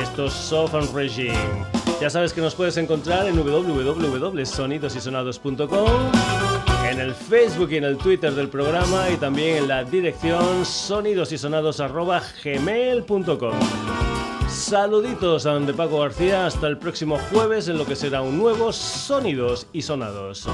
Esto 0.01 0.27
es 0.27 0.33
Soft 0.33 0.75
Regime. 0.95 1.35
Ya 2.01 2.09
sabes 2.09 2.33
que 2.33 2.41
nos 2.41 2.55
puedes 2.55 2.77
encontrar 2.77 3.27
en 3.27 3.35
www.sonidosysonados.com, 3.37 5.91
en 6.89 7.01
el 7.01 7.12
Facebook 7.12 7.73
y 7.73 7.79
en 7.79 7.85
el 7.85 7.99
Twitter 7.99 8.33
del 8.33 8.49
programa 8.49 9.11
y 9.11 9.16
también 9.16 9.57
en 9.57 9.66
la 9.66 9.83
dirección 9.83 10.65
sonidosysonados.gmail.com. 10.65 13.55
Saluditos 14.49 15.47
a 15.47 15.59
de 15.59 15.75
Paco 15.75 15.99
García, 16.01 16.47
hasta 16.47 16.69
el 16.69 16.79
próximo 16.79 17.19
jueves 17.33 17.66
en 17.69 17.79
lo 17.79 17.85
que 17.85 17.97
será 17.97 18.23
un 18.23 18.39
nuevo 18.39 18.73
Sonidos 18.73 19.66
y 19.73 19.83
Sonados. 19.83 20.47